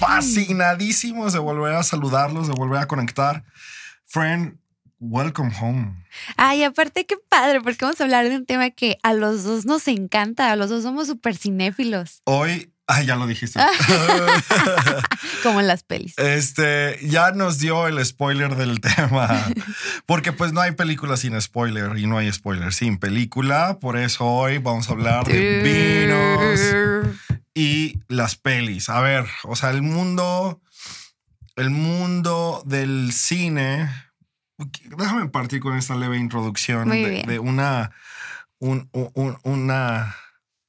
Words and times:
fascinadísimos 0.00 1.34
de 1.34 1.38
volver 1.38 1.74
a 1.74 1.82
saludarlos, 1.82 2.48
de 2.48 2.54
volver 2.54 2.80
a 2.80 2.88
conectar. 2.88 3.44
Friend, 4.06 4.56
welcome 4.98 5.52
home. 5.60 6.04
Ay, 6.36 6.64
aparte 6.64 7.04
qué 7.04 7.16
padre, 7.28 7.60
porque 7.60 7.84
vamos 7.84 8.00
a 8.00 8.04
hablar 8.04 8.28
de 8.28 8.36
un 8.36 8.46
tema 8.46 8.70
que 8.70 8.98
a 9.02 9.12
los 9.12 9.44
dos 9.44 9.66
nos 9.66 9.86
encanta, 9.88 10.50
a 10.50 10.56
los 10.56 10.70
dos 10.70 10.82
somos 10.82 11.06
súper 11.06 11.36
cinéfilos, 11.36 12.22
Hoy, 12.24 12.72
ay, 12.86 13.06
ya 13.06 13.16
lo 13.16 13.26
dijiste. 13.26 13.60
como 15.42 15.60
en 15.60 15.66
las 15.66 15.82
pelis. 15.82 16.18
Este 16.18 16.98
ya 17.02 17.32
nos 17.32 17.58
dio 17.58 17.86
el 17.86 18.04
spoiler 18.04 18.56
del 18.56 18.80
tema, 18.96 19.48
porque 20.06 20.32
pues 20.32 20.52
no 20.54 20.62
hay 20.62 20.72
película 20.72 21.18
sin 21.18 21.38
spoiler 21.40 21.98
y 21.98 22.06
no 22.06 22.16
hay 22.16 22.32
spoiler 22.32 22.72
sin 22.72 22.98
película. 22.98 23.78
Por 23.80 23.98
eso 23.98 24.24
hoy 24.24 24.58
vamos 24.58 24.88
a 24.88 24.92
hablar 24.92 25.26
de 25.26 25.60
vinos 25.62 27.16
y 27.60 28.00
las 28.08 28.36
pelis. 28.36 28.88
A 28.88 29.00
ver, 29.00 29.26
o 29.44 29.54
sea, 29.56 29.70
el 29.70 29.82
mundo, 29.82 30.60
el 31.56 31.70
mundo 31.70 32.62
del 32.64 33.12
cine. 33.12 33.88
Déjame 34.96 35.28
partir 35.28 35.60
con 35.60 35.76
esta 35.76 35.94
leve 35.94 36.16
introducción 36.18 36.88
de, 37.26 37.38
una, 37.38 37.90
un- 38.58 38.88
un- 38.92 39.38
una, 39.42 40.16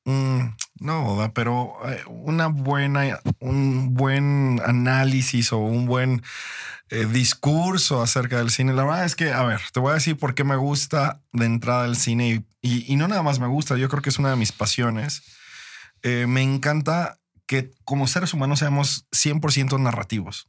un- 0.05 0.55
no, 0.79 1.31
pero 1.33 1.73
eh, 1.89 2.01
una 2.07 2.47
buena, 2.47 3.19
un 3.39 3.93
buen 3.93 4.61
análisis 4.65 5.51
o 5.53 5.57
un 5.59 5.85
buen 5.85 6.21
eh, 6.89 7.05
discurso 7.05 8.01
acerca 8.01 8.37
del 8.37 8.49
cine. 8.51 8.73
La 8.73 8.83
verdad 8.83 9.05
es 9.05 9.15
que, 9.15 9.31
a 9.31 9.43
ver, 9.43 9.61
te 9.71 9.79
voy 9.79 9.91
a 9.91 9.95
decir 9.95 10.17
por 10.17 10.35
qué 10.35 10.43
me 10.43 10.55
gusta 10.57 11.21
de 11.31 11.45
entrada 11.45 11.85
el 11.85 11.95
cine 11.95 12.29
y, 12.29 12.45
y- 12.61 12.91
y 12.93 12.95
no 12.97 13.07
nada 13.07 13.23
más 13.23 13.39
me 13.39 13.47
gusta, 13.47 13.77
yo 13.77 13.87
creo 13.89 14.01
que 14.01 14.09
es 14.09 14.19
una 14.19 14.29
de 14.31 14.35
mis 14.37 14.51
pasiones. 14.51 15.21
Eh, 16.03 16.25
me 16.27 16.41
encanta 16.41 17.19
que 17.45 17.71
como 17.83 18.07
seres 18.07 18.33
humanos 18.33 18.59
seamos 18.59 19.05
100% 19.11 19.79
narrativos. 19.79 20.47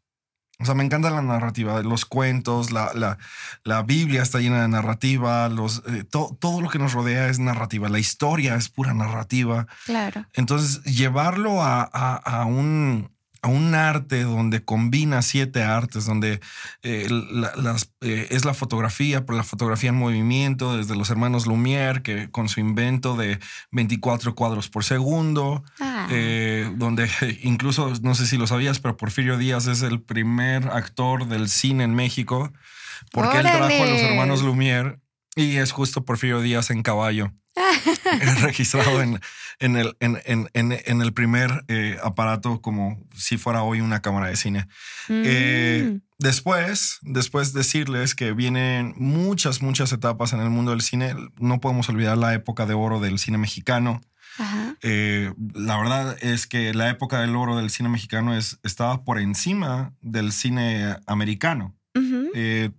O 0.58 0.64
sea, 0.64 0.74
me 0.76 0.84
encanta 0.84 1.10
la 1.10 1.22
narrativa, 1.22 1.82
los 1.82 2.04
cuentos, 2.04 2.70
la, 2.70 2.92
la, 2.94 3.18
la 3.64 3.82
Biblia 3.82 4.22
está 4.22 4.38
llena 4.38 4.62
de 4.62 4.68
narrativa, 4.68 5.48
los, 5.48 5.82
eh, 5.88 6.04
to- 6.04 6.36
todo 6.40 6.60
lo 6.60 6.68
que 6.68 6.78
nos 6.78 6.92
rodea 6.92 7.26
es 7.28 7.40
narrativa, 7.40 7.88
la 7.88 7.98
historia 7.98 8.54
es 8.54 8.68
pura 8.68 8.94
narrativa. 8.94 9.66
Claro. 9.86 10.24
Entonces, 10.34 10.82
llevarlo 10.84 11.62
a, 11.62 11.82
a- 11.92 12.16
a 12.16 12.44
un, 12.44 13.11
a 13.44 13.48
un 13.48 13.74
arte 13.74 14.22
donde 14.22 14.64
combina 14.64 15.20
siete 15.20 15.64
artes, 15.64 16.06
donde 16.06 16.40
eh, 16.84 17.08
la- 17.10 17.52
las, 17.56 17.90
eh, 18.00 18.28
es 18.30 18.44
la 18.44 18.54
fotografía, 18.54 19.26
pero 19.26 19.36
la 19.36 19.42
fotografía 19.42 19.90
en 19.90 19.96
movimiento, 19.96 20.76
desde 20.76 20.94
los 20.94 21.10
hermanos 21.10 21.46
Lumière, 21.46 22.02
que 22.02 22.30
con 22.30 22.48
su 22.48 22.60
invento 22.60 23.16
de 23.16 23.40
24 23.72 24.34
cuadros 24.36 24.68
por 24.68 24.84
segundo, 24.84 25.64
Ah, 25.80 26.06
eh, 26.10 26.70
donde 26.76 27.08
incluso, 27.42 27.92
no 28.02 28.14
sé 28.14 28.26
si 28.26 28.36
lo 28.38 28.46
sabías, 28.46 28.78
pero 28.78 28.96
Porfirio 28.96 29.36
Díaz 29.36 29.66
es 29.66 29.82
el 29.82 30.00
primer 30.00 30.68
actor 30.68 31.26
del 31.26 31.48
cine 31.48 31.82
en 31.84 31.94
México, 31.94 32.52
porque 33.10 33.38
él 33.38 33.46
trajo 33.50 33.82
a 33.82 33.86
los 33.88 34.00
hermanos 34.00 34.42
Lumière 34.44 34.98
y 35.36 35.56
es 35.56 35.72
justo 35.72 36.04
Porfirio 36.04 36.40
Díaz 36.40 36.70
en 36.70 36.82
caballo. 36.82 37.32
registrado 38.40 39.02
en, 39.02 39.20
en, 39.58 39.76
el, 39.76 39.96
en, 40.00 40.18
en- 40.54 41.02
el 41.02 41.12
primer 41.12 41.64
eh, 41.68 41.98
aparato 42.02 42.60
como 42.62 42.98
si 43.14 43.36
fuera 43.36 43.62
hoy 43.62 43.80
una 43.80 44.00
cámara 44.00 44.28
de 44.28 44.36
cine. 44.36 44.68
Eh, 45.10 45.90
mm, 45.94 46.00
después, 46.18 46.98
después 47.02 47.52
decirles 47.52 48.14
que 48.14 48.32
vienen 48.32 48.94
muchas, 48.96 49.60
muchas 49.62 49.92
etapas 49.92 50.32
en 50.32 50.40
el 50.40 50.50
mundo 50.50 50.70
del 50.70 50.80
cine. 50.80 51.14
No 51.38 51.60
podemos 51.60 51.88
olvidar 51.88 52.16
la 52.16 52.32
época 52.34 52.64
de 52.66 52.74
oro 52.74 53.00
del 53.00 53.18
cine 53.18 53.36
mexicano. 53.38 54.00
ajá. 54.38 54.76
Eh, 54.82 55.32
la 55.54 55.76
verdad 55.78 56.16
es 56.22 56.46
que 56.46 56.72
la 56.74 56.88
época 56.88 57.20
del 57.20 57.36
oro 57.36 57.56
del 57.56 57.68
cine 57.70 57.88
mexicano 57.90 58.34
es, 58.34 58.58
estaba 58.62 59.04
por 59.04 59.18
encima 59.18 59.92
del 60.00 60.32
cine 60.32 60.96
americano. 61.06 61.74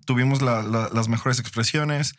Tuvimos 0.06 0.42
la- 0.42 0.64
la- 0.64 0.90
las 0.92 1.08
mejores 1.10 1.40
expresiones. 1.40 2.16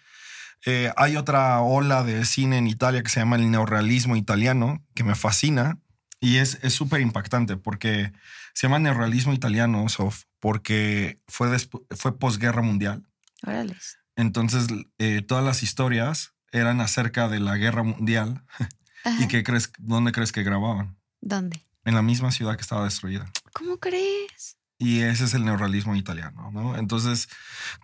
Eh, 0.66 0.92
hay 0.97 1.16
otra 1.16 1.60
ola 1.60 2.02
de 2.02 2.25
cine 2.25 2.58
en 2.58 2.66
Italia 2.66 3.02
que 3.02 3.10
se 3.10 3.20
llama 3.20 3.36
el 3.36 3.50
neorrealismo 3.50 4.16
italiano, 4.16 4.82
que 4.94 5.04
me 5.04 5.14
fascina 5.14 5.78
y 6.20 6.38
es 6.38 6.58
es 6.62 6.72
súper 6.72 7.00
impactante 7.00 7.56
porque 7.56 8.12
se 8.54 8.66
llama 8.66 8.78
neorrealismo 8.78 9.34
italiano, 9.34 9.88
Sof, 9.88 10.25
porque 10.41 11.20
fue, 11.26 11.48
fue 11.91 12.19
posguerra 12.19 12.62
mundial. 12.62 13.06
Órales. 13.42 13.98
Entonces, 14.16 14.69
eh, 14.98 15.22
todas 15.22 15.44
las 15.44 15.62
historias 15.62 16.34
eran 16.52 16.81
acerca 16.81 17.28
de 17.28 17.41
la 17.41 17.56
guerra 17.56 17.82
mundial. 17.82 18.44
Ajá. 19.04 19.22
¿Y 19.22 19.28
qué 19.28 19.42
crees, 19.42 19.70
dónde 19.78 20.12
crees 20.12 20.32
que 20.32 20.44
grababan? 20.44 20.96
¿Dónde? 21.20 21.66
En 21.84 21.94
la 21.94 22.00
misma 22.00 22.31
ciudad 22.31 22.54
que 22.54 22.62
estaba 22.62 22.84
destruida. 22.84 23.31
¿Cómo 23.52 23.78
crees? 23.78 24.56
Y 24.84 25.00
ese 25.02 25.24
es 25.24 25.34
el 25.34 25.44
neorrealismo 25.44 25.96
italiano, 25.96 26.50
¿no? 26.52 26.76
Entonces, 26.76 27.28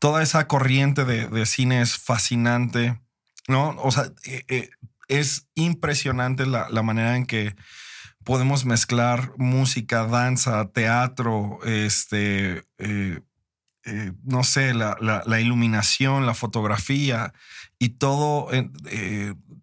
toda 0.01 0.23
esa 0.23 0.47
corriente 0.47 1.05
de, 1.05 1.29
de 1.29 1.47
cine 1.47 1.81
es 1.83 1.97
fascinante, 1.97 3.01
¿no? 3.49 3.71
O 3.83 3.91
sea, 3.91 4.13
eh, 4.25 4.45
eh, 4.49 4.71
es 5.09 5.47
impresionante 5.55 6.47
la, 6.47 6.69
la 6.71 6.83
manera 6.83 7.17
en 7.17 7.27
que 7.27 7.55
podemos 8.25 8.65
mezclar 8.65 9.33
música, 9.39 10.07
danza, 10.07 10.69
teatro, 10.73 11.61
este, 11.65 12.65
eh, 13.85 14.13
no 14.25 14.45
sé, 14.45 14.75
la, 14.75 14.97
la- 15.01 15.41
iluminación, 15.41 16.27
la 16.27 16.35
fotografía 16.35 17.33
y 17.79 17.91
todo. 17.91 18.49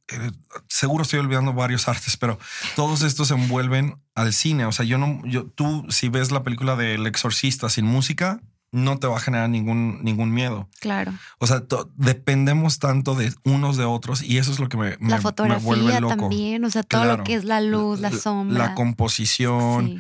Eh, 0.09 0.31
seguro 0.69 1.03
estoy 1.03 1.19
olvidando 1.19 1.53
varios 1.53 1.88
artes, 1.88 2.18
pero 2.18 2.40
todos 2.75 3.01
estos 3.01 3.28
se 3.29 3.34
envuelven 3.34 3.97
al 4.16 4.34
cine. 4.34 4.66
O 4.66 4.72
sea, 4.72 4.85
yo 4.85 4.97
no, 4.97 5.22
yo, 5.25 5.45
tú, 5.47 5.85
si 5.90 6.09
ves 6.09 6.31
la 6.31 6.44
película 6.44 6.75
del 6.75 7.06
exorcista 7.07 7.69
sin 7.69 7.85
música, 7.85 8.40
no 8.72 9.00
te 9.00 9.07
va 9.07 9.17
a 9.17 9.19
generar 9.22 9.50
ningún, 9.50 10.03
ningún 10.03 10.34
miedo. 10.34 10.69
Claro. 10.81 11.13
O 11.40 11.47
sea, 11.47 11.63
dependemos 11.96 12.79
tanto 12.79 13.16
de 13.16 13.34
unos 13.46 13.78
de 13.78 13.85
otros 13.85 14.22
y 14.22 14.38
eso 14.38 14.51
es 14.51 14.59
lo 14.59 14.67
que 14.69 14.78
me, 14.78 14.97
me- 15.00 15.09
La 15.09 15.16
me 15.17 15.22
fotografía 15.22 15.66
vuelve 15.66 16.00
loco. 16.01 16.16
también, 16.16 16.63
o 16.66 16.69
sea, 16.69 16.84
todo 16.84 17.01
Claro. 17.03 17.17
lo 17.19 17.23
que 17.23 17.34
es 17.35 17.44
la 17.46 17.62
luz, 17.62 18.00
la 18.00 18.12
sombra. 18.12 18.57
La 18.69 18.75
composición. 18.75 19.88
Sí. 19.88 20.00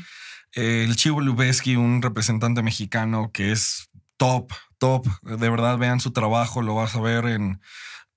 Eh, 0.61 0.85
el 0.87 0.95
Chivo 0.95 1.21
Lubeski, 1.21 1.75
un 1.75 2.01
representante 2.01 2.61
mexicano 2.63 3.31
que 3.31 3.51
es 3.51 3.89
top, 4.17 4.51
top. 4.79 5.05
De 5.23 5.49
verdad, 5.49 5.77
vean 5.77 5.99
su 5.99 6.11
trabajo, 6.11 6.61
lo 6.61 6.75
vas 6.75 6.95
a 6.95 7.01
ver 7.01 7.25
en 7.25 7.61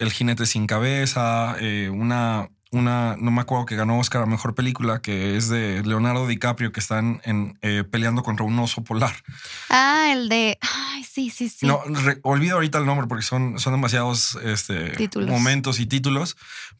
El 0.01 0.11
Jinete 0.13 0.47
Sin 0.47 0.67
Cabeza, 0.67 1.55
eh, 1.61 1.89
una, 1.93 2.49
una, 2.73 3.17
no 3.21 3.31
me 3.31 3.41
acuerdo 3.43 3.67
que 3.67 3.77
ganó 3.77 3.99
Oscar 3.99 4.23
a 4.23 4.27
Mejor 4.27 4.55
Película, 4.55 5.01
que 5.01 5.37
es 5.37 5.49
de 5.49 5.83
Leonardo 5.85 6.27
DiCaprio, 6.27 6.73
que 6.73 6.81
están 6.81 7.21
en, 7.25 7.59
eh, 7.63 7.85
peleando 7.89 8.23
contra 8.23 8.45
un 8.45 8.59
oso 8.59 8.83
polar. 8.83 9.15
Ah, 9.69 10.09
el 10.13 10.29
de. 10.29 10.59
Ay, 10.61 11.05
sí, 11.05 11.31
sí, 11.31 11.49
sí. 11.49 11.67
No, 11.67 11.81
re- 11.87 12.19
olvido 12.23 12.55
ahorita 12.57 12.79
el 12.79 12.87
nombre 12.87 13.07
porque 13.07 13.23
son, 13.25 13.59
son 13.59 13.75
demasiados 13.75 14.37
este, 14.43 14.91
Títulos. 14.91 15.31
momentos 15.31 15.79
y 15.81 15.87
títulos, 15.87 16.37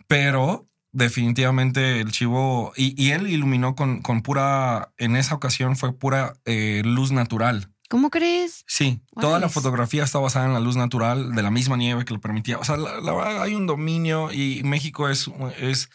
pero 0.09 0.67
definitivamente 0.93 2.01
el 2.01 2.11
chivo 2.11 2.73
y, 2.77 3.01
y 3.01 3.11
él 3.13 3.29
iluminó 3.29 3.75
con, 3.77 4.01
con 4.03 4.23
pura, 4.23 4.91
en 4.97 5.15
esa 5.15 5.35
ocasión 5.35 5.77
fue 5.77 5.93
pura 5.97 6.33
eh, 6.47 6.83
luz 6.85 7.13
natural. 7.13 7.69
¿Cómo 7.91 8.09
crees? 8.09 8.63
Sí, 8.69 9.01
toda 9.21 9.41
la 9.41 9.49
fotografía 9.49 10.05
está 10.05 10.21
basada 10.21 10.47
en 10.47 10.53
la 10.55 10.61
luz 10.61 10.77
natural 10.77 11.35
de 11.35 11.43
la 11.43 11.51
misma 11.51 11.77
nieve 11.77 12.05
que 12.05 12.15
lo 12.15 12.21
permitía. 12.21 12.57
O 12.59 12.65
sea, 12.65 12.77
la, 12.77 13.01
la 13.01 13.13
verdad 13.13 13.43
hay 13.43 13.55
un 13.57 13.67
dominio 13.67 14.31
y 14.33 14.63
México 14.63 15.09
es, 15.09 15.29
es, 15.59 15.91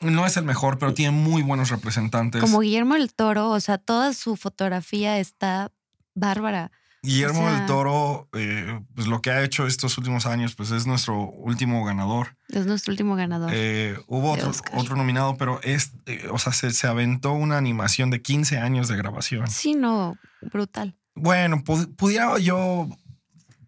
no 0.00 0.26
es 0.26 0.36
el 0.36 0.44
mejor, 0.44 0.78
pero 0.78 0.94
tiene 0.94 1.12
muy 1.12 1.42
buenos 1.42 1.70
representantes. 1.70 2.40
Como 2.40 2.58
Guillermo 2.58 2.96
el 2.96 3.14
Toro, 3.14 3.50
o 3.50 3.60
sea, 3.60 3.78
toda 3.78 4.12
su 4.14 4.34
fotografía 4.36 5.18
está 5.20 5.70
bárbara. 6.14 6.72
Guillermo 7.04 7.40
O 7.40 7.48
sea- 7.48 7.58
del 7.58 7.66
Toro, 7.66 8.28
eh, 8.32 8.80
pues 8.94 9.06
lo 9.06 9.20
que 9.22 9.30
ha 9.30 9.42
hecho 9.44 9.66
estos 9.68 9.96
últimos 9.98 10.26
años, 10.26 10.54
pues 10.56 10.72
es 10.72 10.86
nuestro 10.86 11.20
último 11.30 11.84
ganador. 11.84 12.36
Es 12.48 12.66
nuestro 12.66 12.90
último 12.92 13.14
ganador. 13.16 13.50
Eh, 13.54 13.96
hubo 14.08 14.32
otro, 14.32 14.52
otro 14.74 14.96
nominado, 14.96 15.36
pero 15.36 15.60
es, 15.62 15.92
eh, 16.06 16.26
o 16.32 16.38
sea, 16.38 16.52
se, 16.52 16.72
se 16.72 16.86
aventó 16.88 17.32
una 17.32 17.58
animación 17.58 18.10
de 18.10 18.22
15 18.22 18.58
años 18.58 18.88
de 18.88 18.96
grabación. 18.96 19.48
sí, 19.48 19.74
no, 19.74 20.16
brutal. 20.52 20.96
Bueno, 21.14 21.58
pu- 21.64 21.94
pudiera 21.96 22.38
yo 22.38 22.88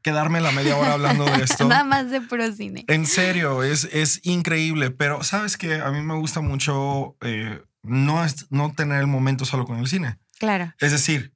quedarme 0.02 0.40
la 0.40 0.52
media 0.52 0.76
hora 0.76 0.92
hablando 0.94 1.24
de 1.24 1.42
esto. 1.44 1.64
Nada 1.68 1.84
más 1.84 2.10
de 2.10 2.20
puro 2.20 2.50
cine. 2.52 2.84
En 2.88 3.06
serio, 3.06 3.62
es, 3.62 3.84
es 3.92 4.20
increíble, 4.24 4.90
pero 4.90 5.22
sabes 5.22 5.56
que 5.56 5.76
a 5.80 5.90
mí 5.90 6.00
me 6.02 6.14
gusta 6.14 6.40
mucho 6.40 7.16
eh, 7.22 7.62
no, 7.82 8.24
es, 8.24 8.46
no 8.50 8.72
tener 8.74 9.00
el 9.00 9.06
momento 9.06 9.44
solo 9.44 9.64
con 9.64 9.78
el 9.78 9.86
cine. 9.86 10.18
Claro. 10.38 10.74
Es 10.78 10.92
decir, 10.92 11.32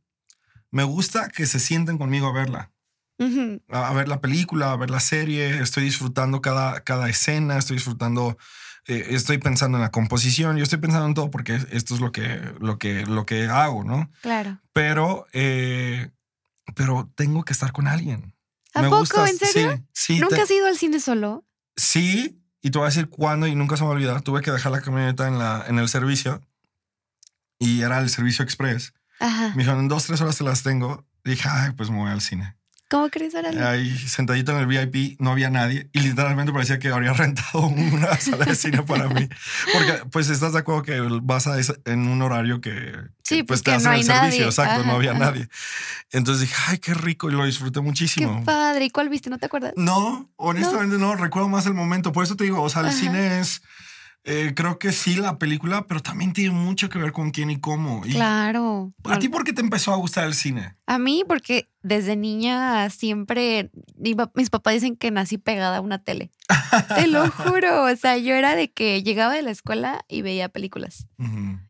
me 0.71 0.83
gusta 0.85 1.29
que 1.29 1.47
se 1.47 1.61
sienten 1.61 1.99
conmigo 1.99 2.27
a 2.29 2.33
verla. 2.33 2.73
A 3.71 3.89
a 3.89 3.93
ver 3.95 4.07
la 4.07 4.21
película, 4.21 4.71
a 4.71 4.77
ver 4.77 4.91
la 4.91 5.01
serie, 5.01 5.61
estoy 5.61 5.83
disfrutando 5.85 6.41
cada, 6.41 6.81
cada 6.85 7.09
escena, 7.09 7.59
estoy 7.59 7.77
disfrutando, 7.79 8.39
eh, 8.89 9.07
estoy 9.11 9.39
pensando 9.39 9.79
en 9.79 9.83
la 9.83 9.91
composición, 9.91 10.57
yo 10.57 10.65
estoy 10.65 10.79
pensando 10.81 11.07
en 11.07 11.15
todo 11.15 11.31
porque 11.31 11.55
esto 11.71 11.95
es 11.95 12.01
lo 12.01 12.11
que, 12.11 12.55
lo 12.61 12.79
que, 12.79 13.07
lo 13.07 13.25
que 13.27 13.47
hago, 13.47 13.85
¿no? 13.85 14.11
Claro. 14.23 14.59
Pero, 14.73 15.27
eh, 15.33 16.11
pero 16.75 17.11
tengo 17.15 17.45
que 17.45 17.53
estar 17.53 17.71
con 17.73 17.87
alguien. 17.87 18.35
¿A 18.75 18.83
Me 18.83 18.89
poco? 18.89 19.01
gusta- 19.01 19.29
¿En 19.29 19.39
serio? 19.39 19.77
Sí, 19.93 20.15
sí, 20.15 20.21
¿Nunca 20.21 20.37
te- 20.37 20.43
has 20.43 20.51
ido 20.51 20.67
al 20.67 20.77
cine 20.77 20.99
solo? 21.01 21.45
sí, 21.77 22.43
y 22.61 22.71
te 22.71 22.79
voy 22.79 22.87
a 22.87 22.91
decir 22.91 23.09
cuándo 23.09 23.47
y 23.47 23.55
nunca 23.55 23.77
se 23.77 23.83
me 23.85 23.87
va 23.89 23.93
a 23.93 23.97
olvidar. 23.97 24.21
Tuve 24.23 24.43
que 24.43 24.51
dejar 24.51 24.73
la 24.73 24.81
camioneta 24.81 25.29
en, 25.29 25.39
la, 25.39 25.65
en 25.69 25.79
el 25.79 25.89
servicio 25.89 26.43
y 27.59 27.83
era 27.83 27.99
el 28.01 28.11
servicio 28.11 28.45
express. 28.45 28.93
Ajá. 29.21 29.51
Me 29.51 29.59
dijeron, 29.63 29.81
en 29.81 29.89
dos, 29.89 30.05
tres 30.07 30.21
horas 30.21 30.37
te 30.37 30.45
las 30.45 30.63
tengo. 30.65 31.07
Dije, 31.25 31.49
ay, 31.49 31.73
pues 31.73 31.89
me 31.91 31.99
voy 31.99 32.11
al 32.11 32.21
cine. 32.21 32.57
¿Cómo 32.91 33.11
crees 33.11 33.35
ahora? 33.35 33.71
Ahí 33.71 33.97
sentadito 33.99 34.53
en 34.53 34.59
el 34.59 34.67
VIP, 34.67 35.21
no 35.21 35.33
había 35.33 35.51
nadie 35.51 35.91
y 35.93 36.01
literalmente 36.01 36.53
parecía 36.53 36.79
que 36.79 36.89
habría 36.89 37.13
rentado 37.15 37.67
una 37.67 38.17
sala 38.19 38.47
de 38.47 38.55
cine 38.55 38.83
para 38.83 39.09
mí. 39.09 39.29
Porque, 39.73 40.01
pues, 40.11 40.31
estás 40.31 40.55
de 40.55 40.61
acuerdo 40.61 40.83
que 40.83 40.99
vas 41.23 41.47
a 41.47 41.57
en 41.85 42.09
un 42.09 42.23
horario 42.23 42.61
que, 42.63 42.93
Sí, 43.23 43.43
pues, 43.43 43.63
te 43.63 43.73
hacen 43.73 43.91
no 43.91 43.97
el 43.99 44.05
servicio. 44.05 44.47
Exacto, 44.47 44.85
no 44.85 44.93
había 44.93 45.11
ajá. 45.11 45.21
nadie. 45.21 45.49
Entonces 46.13 46.49
dije, 46.49 46.55
ay, 46.69 46.79
qué 46.79 46.95
rico 46.95 47.29
y 47.29 47.35
lo 47.35 47.45
disfruté 47.45 47.81
Qué 47.81 47.85
muchísimo. 47.85 48.43
padre. 48.45 48.87
¿Y 48.87 48.91
cuál 48.91 49.11
viste? 49.11 49.29
¿No 49.29 49.37
te 49.39 49.45
acuerdas? 49.47 49.75
No, 49.77 50.31
honestamente 50.37 50.97
no. 50.97 51.15
recuerdo 51.15 51.49
más 51.51 51.67
el 51.67 51.75
momento. 51.75 52.13
Por 52.13 52.25
eso 52.25 52.37
te 52.37 52.45
digo, 52.45 52.63
o 52.63 52.71
sea, 52.71 52.81
el 52.81 52.89
Ajá. 52.89 52.97
cine 52.97 53.41
es, 53.41 53.61
eh, 54.25 54.53
creo 54.55 54.79
que 54.79 54.93
sí 54.93 55.17
la 55.17 55.39
película, 55.39 55.87
pero 55.87 56.01
también 56.01 56.33
tiene 56.33 56.51
mucho 56.51 56.89
que 56.89 56.99
ver 56.99 57.13
con 57.13 57.31
quién 57.31 57.51
y 57.51 57.61
cómo. 57.61 58.05
Y 58.05 58.11
Claro. 58.11 58.93
¿A 59.05 59.19
ti 59.19 59.29
por 59.29 59.45
qué 59.45 59.53
te 59.53 59.63
empezó 59.63 59.93
a 59.93 59.97
gustar 59.97 60.27
el 60.27 60.35
cine? 60.35 60.77
A 60.87 60.99
mí, 60.99 61.25
porque 61.27 61.71
desde 61.83 62.17
niña 62.17 62.91
siempre 62.91 63.71
mis 64.35 64.51
papás 64.51 64.75
dicen 64.75 64.97
que 64.97 65.11
nací 65.11 65.39
pegada 65.39 65.79
a 65.79 65.81
una 65.81 66.03
tele. 66.03 66.31
Te 66.97 67.07
lo 67.07 67.31
juro. 67.31 67.85
O 67.85 67.97
sea, 67.97 68.19
yo 68.19 68.35
era 68.35 68.55
de 68.55 68.71
que 68.71 69.03
llegaba 69.03 69.35
de 69.35 69.43
la 69.43 69.51
escuela 69.51 70.05
y 70.09 70.23
veía 70.23 70.49
películas. 70.49 71.07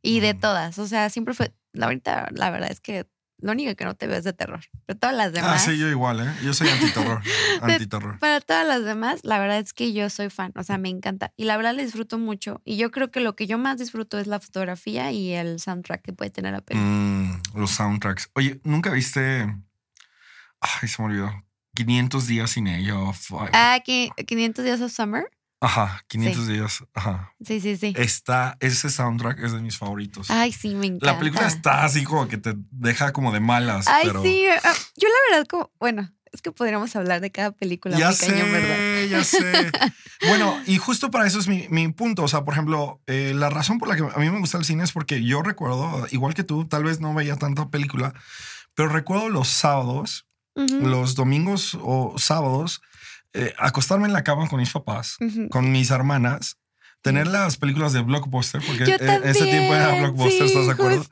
Y 0.02 0.20
de 0.20 0.34
todas. 0.34 0.78
O 0.78 0.86
sea, 0.86 1.10
siempre 1.10 1.34
fue. 1.34 1.54
La 1.72 1.86
ahorita, 1.86 2.30
la 2.32 2.50
verdad 2.50 2.72
es 2.72 2.80
que 2.80 3.06
lo 3.40 3.52
único 3.52 3.74
que 3.76 3.84
no 3.84 3.94
te 3.94 4.06
veo 4.06 4.16
es 4.18 4.24
de 4.24 4.32
terror. 4.32 4.60
Pero 4.86 4.98
todas 4.98 5.14
las 5.16 5.28
Ah, 5.28 5.30
demás. 5.30 5.64
sí, 5.64 5.78
yo 5.78 5.88
igual, 5.88 6.20
¿eh? 6.20 6.32
Yo 6.42 6.52
soy 6.54 6.68
antiterror. 6.68 7.22
antiterror. 7.62 8.18
Para 8.18 8.40
todas 8.40 8.66
las 8.66 8.84
demás, 8.84 9.20
la 9.22 9.38
verdad 9.38 9.58
es 9.58 9.72
que 9.72 9.92
yo 9.92 10.10
soy 10.10 10.28
fan, 10.30 10.52
o 10.56 10.62
sea, 10.64 10.78
me 10.78 10.88
encanta. 10.88 11.32
Y 11.36 11.44
la 11.44 11.56
verdad 11.56 11.74
le 11.74 11.84
disfruto 11.84 12.18
mucho. 12.18 12.60
Y 12.64 12.76
yo 12.76 12.90
creo 12.90 13.10
que 13.10 13.20
lo 13.20 13.36
que 13.36 13.46
yo 13.46 13.58
más 13.58 13.78
disfruto 13.78 14.18
es 14.18 14.26
la 14.26 14.40
fotografía 14.40 15.12
y 15.12 15.32
el 15.34 15.60
soundtrack 15.60 16.02
que 16.02 16.12
puede 16.12 16.30
tener 16.30 16.52
la 16.52 16.60
película. 16.60 16.90
Mm, 16.90 17.42
los 17.54 17.70
soundtracks. 17.70 18.30
Oye, 18.34 18.60
¿nunca 18.64 18.90
viste? 18.90 19.46
Ay, 20.60 20.88
se 20.88 21.00
me 21.02 21.08
olvidó. 21.08 21.30
500 21.74 22.26
días 22.26 22.50
sin 22.50 22.66
ello. 22.66 23.12
Fuck. 23.12 23.50
Ah, 23.52 23.78
que 23.84 24.10
500 24.26 24.64
días 24.64 24.80
of 24.80 24.90
summer. 24.92 25.24
Ajá, 25.60 26.04
500 26.08 26.46
días. 26.46 26.84
Ajá. 26.94 27.34
Sí, 27.44 27.60
sí, 27.60 27.76
sí. 27.76 27.92
Está, 27.96 28.56
ese 28.60 28.90
soundtrack 28.90 29.40
es 29.40 29.52
de 29.52 29.60
mis 29.60 29.76
favoritos. 29.76 30.30
Ay, 30.30 30.52
sí, 30.52 30.74
me 30.74 30.86
encanta. 30.86 31.06
La 31.06 31.18
película 31.18 31.46
está 31.46 31.84
así 31.84 32.04
como 32.04 32.28
que 32.28 32.38
te 32.38 32.54
deja 32.70 33.12
como 33.12 33.32
de 33.32 33.40
malas. 33.40 33.86
Ay, 33.88 34.06
pero... 34.06 34.22
sí. 34.22 34.44
ah, 34.46 34.74
Yo 34.96 35.08
la 35.08 35.36
verdad 35.36 35.48
como, 35.48 35.72
bueno, 35.80 36.12
es 36.32 36.42
que 36.42 36.52
podríamos 36.52 36.94
hablar 36.94 37.20
de 37.20 37.30
cada 37.30 37.52
película 37.52 37.98
Ya 37.98 38.08
muy 38.08 38.16
cañón, 38.16 38.38
sé, 38.38 38.52
¿verdad? 38.52 39.04
ya 39.10 39.24
sé. 39.24 39.70
bueno, 40.28 40.60
y 40.66 40.78
justo 40.78 41.10
para 41.10 41.26
eso 41.26 41.38
es 41.38 41.48
mi, 41.48 41.66
mi 41.70 41.88
punto. 41.88 42.22
O 42.22 42.28
sea, 42.28 42.44
por 42.44 42.54
ejemplo, 42.54 43.00
eh, 43.06 43.32
la 43.34 43.50
razón 43.50 43.78
por 43.78 43.88
la 43.88 43.96
que 43.96 44.02
a 44.02 44.18
mí 44.18 44.30
me 44.30 44.38
gusta 44.38 44.58
el 44.58 44.64
cine 44.64 44.84
es 44.84 44.92
porque 44.92 45.24
yo 45.24 45.42
recuerdo, 45.42 46.06
igual 46.10 46.34
que 46.34 46.44
tú, 46.44 46.66
tal 46.66 46.84
vez 46.84 47.00
no 47.00 47.14
veía 47.14 47.36
tanta 47.36 47.68
película, 47.68 48.14
pero 48.74 48.88
recuerdo 48.88 49.28
los 49.28 49.48
sábados, 49.48 50.26
los 50.54 51.14
domingos 51.14 51.78
o 51.80 52.14
sábados, 52.18 52.80
eh, 53.34 53.52
acostarme 53.58 54.06
en 54.06 54.12
la 54.12 54.24
cama 54.24 54.48
con 54.48 54.58
mis 54.58 54.70
papás, 54.70 55.16
con 55.50 55.70
mis 55.70 55.90
hermanas, 55.90 56.58
tener 57.02 57.26
las 57.26 57.56
películas 57.56 57.92
de 57.92 58.00
Blockbuster, 58.00 58.60
porque 58.66 58.98
también. 58.98 59.22
ese 59.24 59.44
tiempo 59.44 59.74
era 59.74 59.94
Blockbuster, 59.94 60.48
sí, 60.48 60.52
¿estás 60.52 60.66
de 60.66 60.72
acuerdo? 60.72 61.06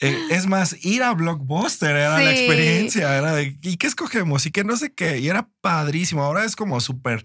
Eh, 0.00 0.18
es 0.30 0.46
más, 0.46 0.76
ir 0.84 1.02
a 1.02 1.12
Blockbuster 1.12 1.90
era 1.90 2.18
la 2.18 2.32
experiencia, 2.32 3.16
era 3.16 3.34
de 3.34 3.58
¿y 3.60 3.76
qué 3.76 3.86
escogemos? 3.86 4.46
Y 4.46 4.50
que 4.50 4.64
no 4.64 4.76
sé 4.76 4.92
qué, 4.92 5.18
y 5.18 5.28
era 5.28 5.48
padrísimo. 5.60 6.22
Ahora 6.22 6.44
es 6.44 6.56
como 6.56 6.80
súper 6.80 7.24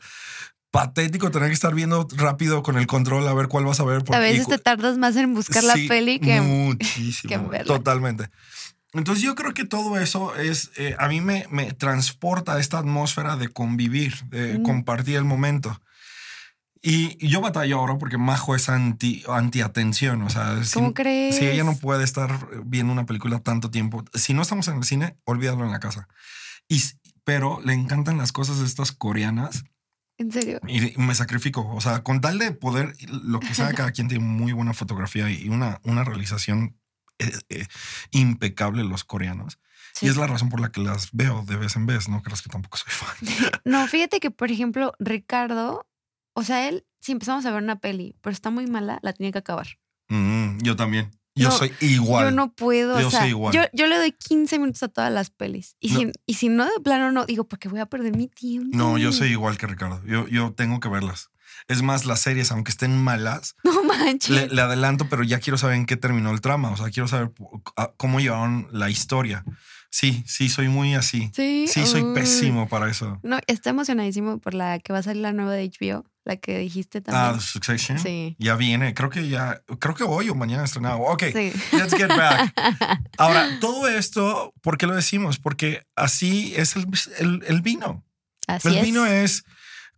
patético 0.71 1.29
tener 1.29 1.49
que 1.49 1.53
estar 1.53 1.75
viendo 1.75 2.07
rápido 2.15 2.63
con 2.63 2.79
el 2.79 2.87
control 2.87 3.27
a 3.27 3.33
ver 3.35 3.47
cuál 3.47 3.65
vas 3.65 3.79
a 3.79 3.83
ver. 3.83 4.03
A 4.11 4.19
veces 4.19 4.47
te 4.47 4.57
tardas 4.57 4.97
más 4.97 5.15
en 5.15 5.35
buscar 5.35 5.63
la 5.63 5.75
peli 5.87 6.19
que... 6.19 6.33
que 6.33 6.41
muchísimo, 6.41 7.33
en 7.35 7.49
verla. 7.49 7.77
totalmente. 7.77 8.29
Entonces 8.93 9.23
yo 9.23 9.33
creo 9.35 9.53
que 9.53 9.65
todo 9.65 9.97
eso 9.99 10.35
es, 10.35 10.71
eh, 10.77 10.95
a 10.99 11.07
mí 11.07 11.19
me, 11.19 11.45
me 11.49 11.71
transporta 11.73 12.53
a 12.53 12.59
esta 12.59 12.77
atmósfera 12.79 13.35
de 13.37 13.47
convivir, 13.49 14.23
de 14.25 14.59
Mm. 14.59 14.63
compartir 14.63 15.15
el 15.17 15.23
momento. 15.25 15.81
Y, 16.85 17.17
y 17.25 17.29
yo 17.29 17.39
batallo 17.39 17.79
ahora 17.79 17.97
porque 17.97 18.17
Majo 18.17 18.55
es 18.55 18.67
anti, 18.69 19.23
anti-atención, 19.29 20.21
o 20.21 20.29
sea, 20.29 20.61
si- 20.65 20.73
¿Cómo 20.73 20.93
crees? 20.93 21.37
si 21.37 21.47
ella 21.47 21.63
no 21.63 21.77
puede 21.77 22.03
estar 22.03 22.29
viendo 22.65 22.91
una 22.91 23.05
película 23.05 23.39
tanto 23.39 23.71
tiempo, 23.71 24.03
si 24.13 24.33
no 24.33 24.41
estamos 24.41 24.67
en 24.67 24.77
el 24.77 24.83
cine, 24.83 25.15
olvídalo 25.23 25.63
en 25.65 25.71
la 25.71 25.79
casa. 25.79 26.07
Y, 26.67 26.81
pero 27.23 27.61
le 27.63 27.73
encantan 27.73 28.17
las 28.17 28.31
cosas 28.33 28.59
estas 28.59 28.91
coreanas 28.91 29.63
¿En 30.17 30.31
serio? 30.31 30.59
y 30.67 30.93
me 30.97 31.15
sacrifico. 31.15 31.65
O 31.73 31.79
sea, 31.81 32.03
con 32.03 32.19
tal 32.21 32.37
de 32.37 32.51
poder, 32.51 32.95
lo 33.23 33.39
que 33.39 33.55
sea, 33.55 33.73
cada 33.73 33.91
quien 33.93 34.09
tiene 34.09 34.23
muy 34.25 34.51
buena 34.51 34.73
fotografía 34.73 35.29
y 35.31 35.47
una, 35.49 35.79
una 35.83 36.03
realización 36.03 36.77
eh, 37.19 37.31
eh, 37.49 37.67
impecable 38.11 38.83
los 38.83 39.03
coreanos. 39.03 39.59
Sí. 39.93 40.07
Y 40.07 40.09
es 40.09 40.17
la 40.17 40.27
razón 40.27 40.49
por 40.49 40.59
la 40.59 40.71
que 40.71 40.81
las 40.81 41.09
veo 41.11 41.43
de 41.45 41.55
vez 41.55 41.75
en 41.75 41.85
vez. 41.85 42.09
No 42.09 42.21
creas 42.23 42.41
que 42.41 42.49
tampoco 42.49 42.77
soy 42.77 42.91
fan. 42.91 43.61
No, 43.65 43.87
fíjate 43.87 44.19
que, 44.19 44.31
por 44.31 44.51
ejemplo, 44.51 44.93
Ricardo, 44.99 45.87
o 46.33 46.43
sea, 46.43 46.67
él, 46.67 46.85
si 46.99 47.11
empezamos 47.11 47.45
a 47.45 47.51
ver 47.51 47.61
una 47.61 47.79
peli, 47.79 48.15
pero 48.21 48.33
está 48.33 48.49
muy 48.49 48.65
mala, 48.67 48.99
la 49.03 49.13
tiene 49.13 49.31
que 49.31 49.39
acabar. 49.39 49.67
Mm, 50.09 50.59
yo 50.61 50.75
también. 50.75 51.11
Yo 51.35 51.49
No, 51.49 51.57
soy 51.57 51.71
igual. 51.81 52.25
Yo 52.25 52.31
no 52.31 52.53
puedo, 52.53 52.99
Yo 52.99 53.07
o 53.07 53.11
sea, 53.11 53.21
soy 53.21 53.29
igual. 53.29 53.53
Yo, 53.53 53.61
yo 53.73 53.87
le 53.87 53.97
doy 53.97 54.11
15 54.11 54.59
minutos 54.59 54.83
a 54.83 54.87
todas 54.87 55.11
las 55.11 55.31
pelis. 55.31 55.75
Y, 55.79 55.91
No. 55.91 55.99
si, 55.99 56.11
y 56.27 56.33
si 56.35 56.49
no, 56.49 56.65
de 56.65 56.79
plano 56.83 57.11
no, 57.11 57.25
digo, 57.25 57.47
porque 57.47 57.69
voy 57.69 57.79
a 57.79 57.87
perder 57.87 58.15
mi 58.15 58.27
tiempo. 58.27 58.75
No, 58.77 58.97
yo 58.97 59.11
soy 59.11 59.29
igual 59.29 59.57
que 59.57 59.65
Ricardo. 59.65 60.03
Yo, 60.05 60.27
yo 60.27 60.53
tengo 60.53 60.79
que 60.79 60.89
verlas. 60.89 61.29
Es 61.67 61.81
más, 61.81 62.05
las 62.05 62.19
series, 62.19 62.51
aunque 62.51 62.71
estén 62.71 62.97
malas, 63.01 63.55
No 63.63 63.83
manches. 63.83 64.29
le, 64.29 64.47
le 64.49 64.61
adelanto, 64.61 65.07
pero 65.09 65.23
ya 65.23 65.39
quiero 65.39 65.57
saber 65.57 65.75
en 65.77 65.85
qué 65.85 65.97
terminó 65.97 66.31
el 66.31 66.41
trama. 66.41 66.69
O 66.71 66.77
sea, 66.77 66.89
quiero 66.89 67.07
saber 67.07 67.29
pu- 67.29 67.61
a- 67.75 67.91
cómo 67.97 68.19
llevaron 68.19 68.67
la 68.71 68.89
historia. 68.89 69.43
Sí, 69.89 70.23
sí, 70.25 70.49
soy 70.49 70.69
muy 70.69 70.95
así. 70.95 71.29
sí, 71.35 71.67
Sí, 71.67 71.85
soy 71.85 72.03
pésimo 72.15 72.67
para 72.67 72.89
eso. 72.89 73.19
No, 73.21 73.37
está 73.45 73.69
emocionadísimo 73.69 74.39
por 74.39 74.55
la 74.55 74.79
que 74.79 74.91
va 74.91 74.99
a 74.99 75.03
salir 75.03 75.21
la 75.21 75.33
nueva 75.33 75.51
de 75.53 75.69
HBO, 75.69 76.03
la 76.25 76.35
que 76.37 76.57
dijiste 76.57 76.97
Ah, 77.05 77.11
también. 77.11 77.41
Succession. 77.41 77.99
Sí. 77.99 78.35
Ya 78.39 78.55
viene. 78.55 78.95
Creo 78.95 79.11
que 79.11 79.29
ya, 79.29 79.61
creo 79.79 79.93
que 79.93 80.03
hoy 80.03 80.29
o 80.29 80.35
mañana 80.35 80.63
estrenado. 80.63 80.97
Ok, 81.01 81.25
Sí. 81.31 81.53
let's 81.73 81.93
get 81.95 82.07
back. 82.07 82.51
Ahora, 83.19 83.59
todo 83.59 83.87
esto, 83.87 84.51
¿por 84.63 84.79
qué 84.79 84.87
lo 84.87 84.95
decimos? 84.95 85.37
Porque 85.37 85.83
así 85.95 86.53
es 86.57 86.75
el, 86.75 86.87
el- 87.19 87.43
el 87.47 87.61
vino. 87.61 88.03
Así 88.47 88.69
el 88.69 88.77
es. 88.77 88.83
vino 88.83 89.05
es 89.05 89.43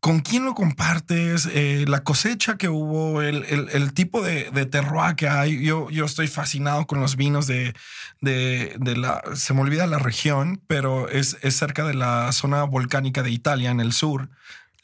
con 0.06 0.20
quién 0.20 0.46
lo 0.46 0.54
compartes, 0.54 1.50
eh, 1.52 1.84
la 1.88 2.04
cosecha 2.04 2.58
que 2.58 2.70
hubo, 2.70 3.24
el, 3.24 3.94
tipo 3.96 4.22
de, 4.22 4.52
de 4.52 4.68
terroir 4.68 5.16
que 5.16 5.28
hay. 5.28 5.66
Yo, 5.66 5.90
yo 5.90 6.06
estoy 6.06 6.28
fascinado 6.28 6.86
con 6.86 7.00
los 7.00 7.16
vinos 7.16 7.48
de, 7.48 7.74
de, 8.22 8.76
de 8.80 8.98
la, 8.98 9.24
se 9.34 9.56
me 9.56 9.62
olvida 9.62 9.88
la 9.88 9.98
región, 9.98 10.62
pero 10.68 11.10
es, 11.10 11.40
es 11.42 11.56
cerca 11.56 11.86
de 11.86 11.96
la 11.96 12.32
zona 12.34 12.66
volcánica 12.66 13.24
de 13.24 13.32
Italia, 13.32 13.72
en 13.72 13.80
el 13.80 13.94
sur. 13.94 14.30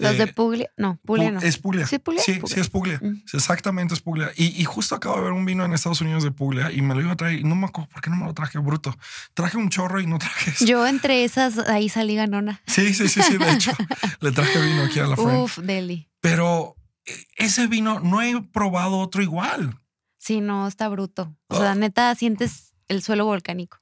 Los 0.01 0.17
de 0.17 0.24
Eh, 0.24 0.27
Puglia. 0.34 0.70
No, 0.77 1.00
Puglia 1.05 1.29
Pu- 1.29 1.34
no. 1.34 1.39
Es 1.41 1.58
Puglia. 1.58 1.86
¿Sí, 1.88 2.00
Puglia? 2.00 2.24
Sí, 2.24 2.34
Puglia. 2.34 2.53
sí, 2.55 2.60
es 2.60 2.70
Puglia. 2.70 3.00
Mm. 3.01 3.24
Sí, 3.25 3.38
Exactamente, 3.38 3.93
es 3.93 4.01
Puglia. 4.01 4.31
Y, 4.36 4.60
y 4.62 4.65
justo 4.65 4.96
acabo 4.96 5.17
de 5.17 5.24
ver 5.24 5.31
un 5.31 5.46
vino 5.46 5.63
en 5.65 5.74
Estados 5.74 6.01
Unidos 6.01 6.24
de 6.24 6.31
Puglia 6.31 6.72
y 6.72 6.81
me 6.81 6.93
lo 6.96 7.01
iba 7.01 7.12
a 7.13 7.15
traer. 7.15 7.39
Y 7.39 7.43
no 7.43 7.55
me 7.55 7.67
acuerdo 7.67 7.89
por 7.89 8.01
qué 8.01 8.10
no 8.10 8.15
me 8.17 8.25
lo 8.25 8.34
traje 8.34 8.60
bruto. 8.60 8.96
Traje 9.34 9.58
un 9.58 9.70
chorro 9.70 10.00
y 10.00 10.08
no 10.08 10.17
traje 10.20 10.51
eso. 10.51 10.65
Yo 10.65 10.86
entre 10.88 11.24
esas, 11.24 11.58
ahí 11.58 11.89
salí 11.89 12.15
ganona. 12.15 12.62
Sí, 12.67 12.93
sí, 12.93 13.08
sí, 13.08 13.22
sí. 13.22 13.38
De 13.38 13.51
hecho, 13.53 13.72
le 14.20 14.31
traje 14.31 14.60
vino 14.62 14.84
aquí 14.84 15.00
a 15.00 15.08
la 15.08 15.15
frente. 15.15 15.36
Uf, 15.38 15.58
Deli. 15.60 16.10
Pero 16.20 16.75
eh, 17.05 17.13
ese 17.38 17.67
vino 17.67 18.00
no 18.00 18.22
he 18.22 18.41
probado 18.41 18.98
otro 19.00 19.22
igual. 19.22 19.77
Sí, 20.17 20.39
no, 20.41 20.67
está 20.67 20.88
bruto. 20.89 21.36
O 21.48 21.55
Oh. 21.55 21.60
sea, 21.60 21.74
neta, 21.75 22.13
sientes 22.15 22.74
el 22.88 23.01
suelo 23.01 23.25
volcánico. 23.25 23.77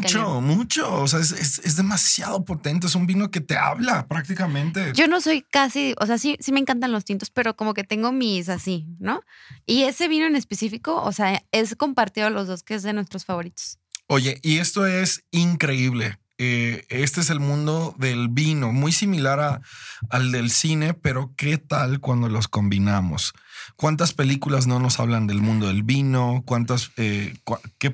Mucho, 0.00 0.18
cañón. 0.18 0.44
mucho. 0.44 0.92
O 1.02 1.06
sea, 1.08 1.20
es, 1.20 1.32
es- 1.32 1.58
es 1.60 1.76
demasiado 1.76 2.44
potente. 2.44 2.86
Es 2.86 2.94
un 2.94 3.06
vino 3.06 3.30
que 3.30 3.40
te 3.40 3.56
habla 3.56 4.06
prácticamente. 4.08 4.92
Yo 4.94 5.06
no 5.08 5.20
soy 5.20 5.42
casi, 5.42 5.94
o 6.00 6.06
sea, 6.06 6.18
sí, 6.18 6.36
sí 6.40 6.52
me 6.52 6.60
encantan 6.60 6.92
los 6.92 7.04
tintos, 7.04 7.30
pero 7.30 7.56
como 7.56 7.74
que 7.74 7.84
tengo 7.84 8.12
mis 8.12 8.48
así, 8.48 8.86
¿no? 8.98 9.20
Y 9.66 9.82
ese 9.84 10.08
vino 10.08 10.26
en 10.26 10.36
específico, 10.36 11.02
o 11.02 11.12
sea, 11.12 11.42
es 11.52 11.74
compartido 11.76 12.26
a 12.26 12.30
los 12.30 12.46
dos, 12.48 12.62
que 12.62 12.74
es 12.74 12.82
de 12.82 12.92
nuestros 12.92 13.24
favoritos. 13.24 13.78
Oye, 14.06 14.38
y 14.42 14.58
esto 14.58 14.86
es 14.86 15.24
increíble. 15.30 16.18
Eh, 16.40 16.86
este 16.88 17.20
es 17.20 17.30
el 17.30 17.40
mundo 17.40 17.96
del 17.98 18.28
vino, 18.28 18.72
muy 18.72 18.92
similar 18.92 19.40
a- 19.40 19.60
al 20.08 20.30
del 20.30 20.50
cine, 20.52 20.94
pero 20.94 21.34
¿qué 21.36 21.58
tal 21.58 21.98
cuando 21.98 22.28
los 22.28 22.46
combinamos? 22.46 23.32
¿Cuántas 23.74 24.12
películas 24.14 24.68
no 24.68 24.78
nos 24.78 25.00
hablan 25.00 25.26
del 25.26 25.42
mundo 25.42 25.66
del 25.66 25.82
vino? 25.82 26.42
¿Cuántas, 26.46 26.92
eh, 26.96 27.34
cua- 27.44 27.60
qué 27.78 27.90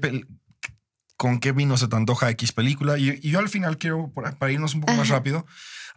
con 1.25 1.41
qué 1.41 1.53
vino 1.53 1.79
se 1.79 1.89
te 1.89 1.97
antoja 1.97 2.29
X 2.29 2.53
película. 2.53 2.99
Y, 2.99 3.19
y 3.23 3.31
yo 3.31 3.39
al 3.39 3.49
final 3.49 3.79
quiero, 3.79 4.13
para, 4.13 4.53
irnos 4.53 4.75
un 4.75 4.83
poco 4.83 4.93
más 4.93 5.09
rápido, 5.09 5.47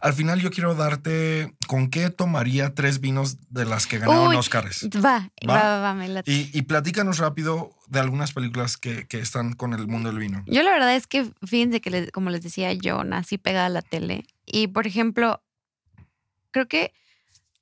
al 0.00 0.14
final 0.14 0.40
yo 0.40 0.50
quiero 0.50 0.74
darte 0.74 1.52
con 1.66 1.90
qué 1.90 2.08
tomaría 2.08 2.74
tres 2.74 2.98
vinos 2.98 3.36
de 3.50 3.66
las 3.66 3.86
que 3.86 3.98
ganaron 3.98 4.28
Uy, 4.28 4.36
Oscars. 4.36 4.88
Va, 5.04 5.30
¿Va? 5.46 5.54
va, 5.54 5.62
va, 5.62 5.80
va, 5.80 5.94
me 5.94 6.08
late. 6.08 6.32
Y, 6.32 6.50
y 6.54 6.62
platícanos 6.62 7.18
rápido 7.18 7.76
de 7.88 8.00
algunas 8.00 8.32
películas 8.32 8.78
que, 8.78 9.06
que 9.06 9.18
están 9.20 9.52
con 9.52 9.74
el 9.74 9.86
mundo 9.86 10.08
del 10.08 10.18
vino. 10.18 10.42
Yo 10.46 10.62
la 10.62 10.70
verdad 10.70 10.96
es 10.96 11.06
que, 11.06 11.30
fíjense 11.46 11.82
que, 11.82 11.90
les- 11.90 12.10
como 12.10 12.30
les 12.30 12.42
decía, 12.42 12.72
yo 12.72 13.04
nací 13.04 13.36
pegada 13.36 13.66
a 13.66 13.68
la 13.68 13.82
tele. 13.82 14.24
Y, 14.46 14.68
por 14.68 14.86
ejemplo, 14.86 15.42
creo 16.52 16.68
que 16.68 16.94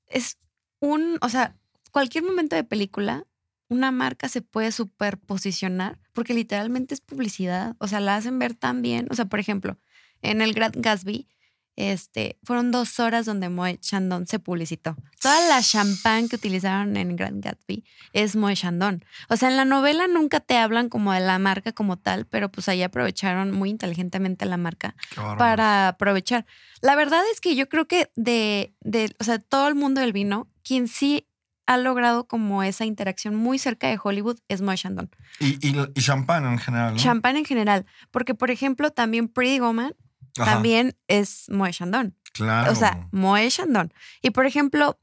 es 0.06 0.38
un, 0.78 1.18
o 1.20 1.28
sea, 1.28 1.56
cualquier 1.90 2.22
momento 2.22 2.54
de 2.54 2.62
película, 2.62 3.24
una 3.68 3.90
marca 3.90 4.28
se 4.28 4.42
puede 4.42 4.72
superposicionar 4.72 5.98
porque 6.12 6.34
literalmente 6.34 6.94
es 6.94 7.00
publicidad. 7.00 7.76
O 7.78 7.88
sea, 7.88 8.00
la 8.00 8.16
hacen 8.16 8.38
ver 8.38 8.54
tan 8.54 8.82
bien. 8.82 9.06
O 9.10 9.14
sea, 9.14 9.26
por 9.26 9.40
ejemplo, 9.40 9.78
en 10.22 10.40
el 10.40 10.54
Grand 10.54 10.76
Gatsby, 10.76 11.28
este, 11.76 12.38
fueron 12.42 12.70
dos 12.70 12.98
horas 13.00 13.26
donde 13.26 13.50
Moe 13.50 13.78
Chandon 13.78 14.26
se 14.26 14.38
publicitó. 14.38 14.96
Toda 15.20 15.46
la 15.48 15.60
champán 15.62 16.26
que 16.28 16.36
utilizaron 16.36 16.96
en 16.96 17.16
Grand 17.16 17.44
Gatsby 17.44 17.84
es 18.14 18.34
Moe 18.34 18.56
Chandon. 18.56 19.04
O 19.28 19.36
sea, 19.36 19.50
en 19.50 19.58
la 19.58 19.66
novela 19.66 20.06
nunca 20.08 20.40
te 20.40 20.56
hablan 20.56 20.88
como 20.88 21.12
de 21.12 21.20
la 21.20 21.38
marca 21.38 21.72
como 21.72 21.98
tal, 21.98 22.24
pero 22.26 22.50
pues 22.50 22.68
ahí 22.70 22.82
aprovecharon 22.82 23.52
muy 23.52 23.68
inteligentemente 23.68 24.46
la 24.46 24.56
marca 24.56 24.96
para 25.36 25.88
aprovechar. 25.88 26.46
La 26.80 26.96
verdad 26.96 27.22
es 27.30 27.42
que 27.42 27.54
yo 27.54 27.68
creo 27.68 27.86
que 27.86 28.10
de, 28.16 28.74
de, 28.80 29.14
o 29.18 29.24
sea, 29.24 29.38
todo 29.38 29.68
el 29.68 29.74
mundo 29.74 30.00
del 30.00 30.14
vino, 30.14 30.48
quien 30.62 30.88
sí 30.88 31.25
ha 31.66 31.76
logrado 31.78 32.26
como 32.28 32.62
esa 32.62 32.84
interacción 32.84 33.34
muy 33.34 33.58
cerca 33.58 33.88
de 33.88 33.98
Hollywood 34.02 34.38
es 34.48 34.62
Moe 34.62 34.76
Chandon. 34.76 35.10
Y, 35.40 35.66
y, 35.66 35.76
y 35.94 36.00
champán 36.02 36.44
en 36.46 36.58
general, 36.58 36.94
¿no? 36.94 36.98
Champán 36.98 37.36
en 37.36 37.44
general, 37.44 37.86
porque 38.10 38.34
por 38.34 38.50
ejemplo 38.50 38.90
también 38.90 39.28
Pretty 39.28 39.60
Woman 39.60 39.94
Ajá, 40.38 40.52
también 40.54 40.96
es 41.08 41.46
Moe 41.48 41.72
Chandon. 41.72 42.14
Claro. 42.32 42.70
O 42.70 42.74
sea, 42.74 43.08
Moe 43.12 43.48
Chandon. 43.50 43.92
Y 44.22 44.30
por 44.30 44.46
ejemplo, 44.46 44.98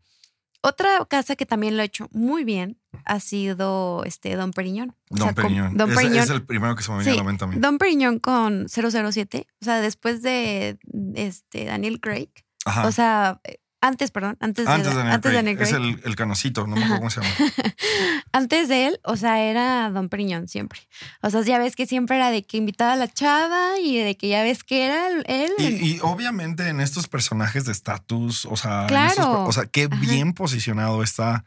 otra 0.62 1.04
casa 1.10 1.36
que 1.36 1.46
también 1.46 1.76
lo 1.76 1.82
ha 1.82 1.86
hecho 1.86 2.08
muy 2.14 2.44
bien 2.46 2.80
ha 3.06 3.20
sido 3.20 4.04
este 4.06 4.36
Don 4.36 4.52
Periñón. 4.52 4.96
O 5.10 5.16
Don 5.18 5.28
sea, 5.28 5.34
con- 5.34 5.44
Periñón. 5.44 5.76
Don 5.76 5.94
Periñón. 5.94 6.20
es 6.24 6.30
el 6.30 6.46
primero 6.46 6.76
que 6.76 6.84
se 6.84 6.92
me 6.92 7.00
viene 7.00 7.12
Sí, 7.12 7.18
a 7.18 7.22
la 7.22 7.28
mente 7.28 7.44
a 7.44 7.48
mí. 7.48 7.56
Don 7.58 7.78
Periñón 7.78 8.20
con 8.20 8.68
007. 8.70 9.48
O 9.62 9.66
sea, 9.66 9.82
después 9.82 10.22
de 10.22 10.78
este 11.16 11.66
Daniel 11.66 12.00
Craig. 12.00 12.30
Ajá. 12.66 12.88
O 12.88 12.92
sea, 12.94 13.42
antes, 13.84 14.12
perdón, 14.12 14.38
antes, 14.40 14.66
antes 14.66 14.96
de 14.96 15.04
de, 15.04 15.12
antes 15.12 15.32
de. 15.32 15.52
Es 15.64 15.72
el, 15.74 16.00
el 16.06 16.16
canocito, 16.16 16.66
no 16.66 16.76
me 16.78 16.86
acuerdo 16.86 17.00
cómo 17.00 17.10
se 17.10 17.22
llama. 17.22 17.36
Antes 18.32 18.68
de 18.70 18.88
él, 18.88 19.00
o 19.04 19.16
sea, 19.18 19.42
era 19.44 19.90
Don 19.92 20.10
Periñón 20.10 20.48
siempre. 20.48 20.80
O 21.22 21.30
sea, 21.30 21.42
ya 21.42 21.60
ves 21.60 21.76
que 21.76 21.86
siempre 21.86 22.16
era 22.16 22.32
de 22.32 22.44
que 22.44 22.58
invitaba 22.58 22.94
a 22.94 22.96
la 22.96 23.08
chava 23.08 23.80
y 23.80 23.98
de 23.98 24.16
que 24.18 24.30
ya 24.30 24.42
ves 24.42 24.64
que 24.64 24.86
era 24.86 25.08
él. 25.28 25.52
Y, 25.60 25.66
y 25.66 26.00
obviamente 26.02 26.68
en 26.70 26.80
estos 26.80 27.08
personajes 27.08 27.66
de 27.66 27.72
estatus, 27.74 28.46
o 28.46 28.56
sea, 28.56 28.86
Claro. 28.88 29.10
estos 29.12 29.28
o 29.50 29.52
sea, 29.52 29.66
qué 29.68 29.88
Ajá. 29.92 30.00
bien 30.02 30.34
posicionado 30.34 31.04
está 31.04 31.44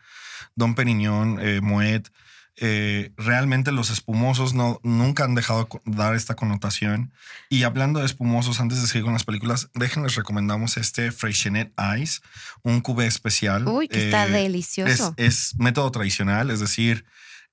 Don 0.54 0.74
Periñón, 0.74 1.38
eh, 1.40 1.60
Moet. 1.60 2.08
Eh, 2.58 3.12
realmente 3.18 3.70
los 3.70 3.90
espumosos 3.90 4.54
no, 4.54 4.80
nunca 4.82 5.24
han 5.24 5.34
dejado 5.34 5.68
dar 5.84 6.14
esta 6.14 6.34
connotación. 6.36 7.12
Y 7.50 7.64
hablando 7.64 8.00
de 8.00 8.06
espumosos, 8.06 8.60
antes 8.60 8.80
de 8.80 8.86
seguir 8.86 9.04
con 9.04 9.12
las 9.12 9.24
películas, 9.24 9.68
déjenles 9.74 10.14
recomendamos 10.14 10.78
este 10.78 11.12
Freixenet 11.12 11.72
Ice, 12.00 12.20
un 12.62 12.80
cubé 12.80 13.06
especial. 13.06 13.68
Uy, 13.68 13.88
que 13.88 14.06
está 14.06 14.26
Eh, 14.26 14.30
delicioso. 14.30 15.14
Es, 15.18 15.52
es 15.52 15.58
método 15.58 15.90
tradicional, 15.90 16.50
es 16.50 16.60
decir, 16.60 17.04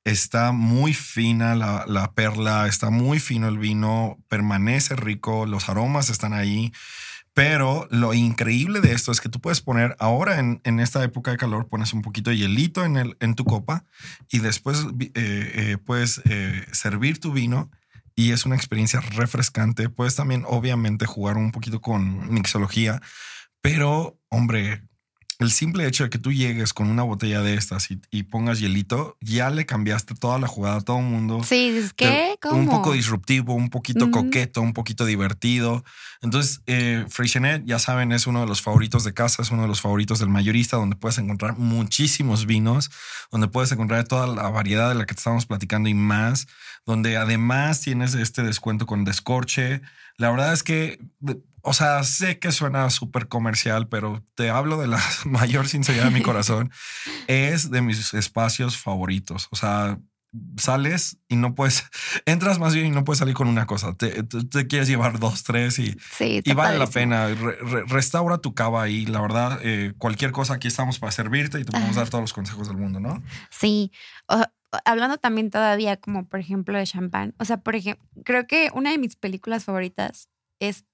está 0.05 0.51
muy 0.53 0.93
fina 0.93 1.55
la, 1.55 1.86
la 1.88 2.12
perla, 2.13 2.67
está 2.67 2.89
muy 2.89 3.19
fino 3.19 3.48
el 3.50 3.57
vino, 3.57 4.17
permanece 4.29 4.95
rico, 4.95 5.45
los 5.45 5.67
aromas 5.69 6.10
están 6.10 6.33
ahí. 6.33 6.72
Pero 7.34 7.88
lo 7.90 8.13
increíble 8.13 8.80
de 8.80 8.94
esto 8.94 9.12
es 9.12 9.20
que 9.20 9.30
tú 9.30 9.42
puedes 9.42 9.62
poner 9.62 9.96
ahora 10.00 10.40
en, 10.40 10.62
en 10.63 10.80
esta 10.80 11.04
época 11.04 11.32
de 11.32 11.38
calor, 11.38 11.68
pones 11.68 11.92
un 11.94 12.04
poquito 12.04 12.30
de 12.30 12.38
hielito 12.38 12.86
en, 12.86 12.96
el, 12.96 13.18
en 13.20 13.34
tu 13.34 13.44
copa 13.44 13.86
y 14.30 14.40
después 14.40 14.86
eh, 15.00 15.10
eh, 15.16 15.78
puedes 15.84 16.22
eh, 16.25 16.66
servir 16.72 17.20
tu 17.20 17.32
vino 17.32 17.72
y 18.16 18.32
es 18.32 18.46
una 18.46 18.56
experiencia 18.56 19.02
refrescante. 19.02 19.90
Puedes 19.90 20.16
también 20.16 20.44
obviamente 20.48 21.08
jugar 21.08 21.38
un 21.38 21.52
poquito 21.52 21.82
con 21.82 22.32
mixología, 22.32 23.02
pero 23.62 24.20
hombre, 24.30 24.84
el 25.40 25.52
simple 25.52 25.88
hecho 25.88 26.04
de 26.04 26.10
que 26.10 26.18
tú 26.20 26.32
llegues 26.32 26.74
con 26.74 26.90
una 26.90 27.04
botella 27.04 27.42
de 27.42 27.56
estas 27.56 27.90
y, 27.92 28.00
y 28.12 28.24
pongas 28.24 28.60
hielito, 28.60 29.18
ya 29.22 29.50
le 29.50 29.66
cambiaste 29.66 30.13
toda 30.16 30.38
la 30.40 30.48
jugada 30.48 30.78
a 30.78 30.82
todo 30.82 31.00
el 31.00 31.06
mundo. 31.06 31.44
sí. 31.44 31.72
Te- 31.96 32.38
¿Cómo? 32.42 32.60
Un 32.60 32.70
poco 32.70 32.94
disruptivo, 32.94 33.54
un 33.54 33.70
poquito 33.70 34.12
coqueto, 34.12 34.62
un 34.62 34.74
poquito 34.74 35.06
divertido. 35.06 35.84
Entonces, 36.22 36.62
eh, 36.68 37.06
Freixenet, 37.10 37.63
ya 37.66 37.80
saben, 37.80 38.12
es 38.12 38.28
uno 38.28 38.42
de 38.42 38.48
los 38.48 38.62
favoritos 38.62 39.04
de 39.04 39.13
casa, 39.13 39.42
es 39.42 39.52
uno 39.52 39.63
de 39.63 39.68
los 39.68 39.82
favoritos 39.82 40.20
del 40.20 40.30
mayorista, 40.30 40.78
donde 40.78 40.96
puedes 40.96 41.18
encontrar 41.18 41.58
muchísimos 41.58 42.46
vinos, 42.46 42.90
donde 43.32 43.48
puedes 43.48 43.72
encontrar 43.72 44.06
toda 44.08 44.28
la 44.28 44.50
variedad 44.50 44.90
de 44.90 44.96
la 44.96 45.06
que 45.06 45.13
te 45.16 45.20
estamos 45.20 45.46
platicando 45.46 45.90
y 45.90 45.94
más, 45.94 46.48
donde 46.86 47.18
además 47.18 47.82
tienes 47.82 48.13
este 48.16 48.44
descuento 48.44 48.86
con 48.86 49.04
descorche. 49.04 49.82
La 50.17 50.29
verdad 50.32 50.53
es 50.53 50.63
que, 50.63 51.00
o 51.62 51.74
sea, 51.74 52.03
sé 52.03 52.39
que 52.39 52.51
suena 52.51 52.89
súper 52.89 53.27
comercial, 53.27 53.88
pero 53.88 54.24
te 54.36 54.50
hablo 54.50 54.79
de 54.79 54.88
la 54.88 55.01
mayor 55.25 55.67
sinceridad 55.67 56.05
de 56.05 56.12
mi 56.12 56.22
corazón. 56.22 56.72
Es 57.27 57.72
de 57.72 57.82
mis 57.82 58.13
espacios 58.13 58.77
favoritos. 58.77 59.48
O 59.51 59.55
sea, 59.55 60.00
sales 60.58 61.17
y 61.27 61.36
no 61.36 61.53
puedes, 61.55 61.84
entras 62.25 62.58
más 62.60 62.74
bien 62.74 62.88
y 62.88 62.89
no 62.91 63.03
puedes 63.03 63.20
salir 63.20 63.34
con 63.36 63.48
una 63.48 63.65
cosa. 63.65 63.93
Te, 63.93 64.24
te- 64.24 64.43
te 64.46 64.67
quieres 64.67 64.88
llevar 64.88 65.20
dos, 65.20 65.43
tres 65.43 65.77
y, 65.79 65.96
Sí, 66.17 66.41
y 66.43 66.53
vale 66.53 66.77
la 66.77 66.88
pena. 66.88 67.27
Re- 67.27 67.58
re- 67.62 67.84
restaura 67.88 68.38
tu 68.39 68.53
cava 68.53 68.82
ahí. 68.84 69.05
La 69.05 69.22
verdad, 69.22 69.60
eh, 69.63 69.93
cualquier 69.98 70.32
cosa 70.32 70.55
aquí 70.55 70.67
estamos 70.67 71.00
para 71.00 71.12
servirte 71.12 71.60
y 71.60 71.63
te 71.63 71.72
podemos 71.72 71.91
Ajá. 71.91 72.01
dar 72.01 72.10
todos 72.10 72.24
los 72.24 72.34
consejos 72.34 72.67
del 72.67 72.77
mundo, 72.77 73.00
¿no? 73.00 73.22
Sí. 73.51 73.91
O- 74.27 74.43
hablando 74.86 75.18
también 75.18 75.50
todavía 75.50 75.98
como 75.98 76.27
por 76.27 76.39
ejemplo 76.39 76.77
de 76.77 76.86
champán. 76.86 77.34
O 77.39 77.46
sea, 77.46 77.58
por 77.58 77.75
ejemplo, 77.75 78.06
creo 78.24 78.48
que 78.48 78.70
una 78.74 78.92
de 78.92 78.98
mis 78.98 79.15
películas 79.15 79.65
favoritas 79.65 80.30
es 80.60 80.86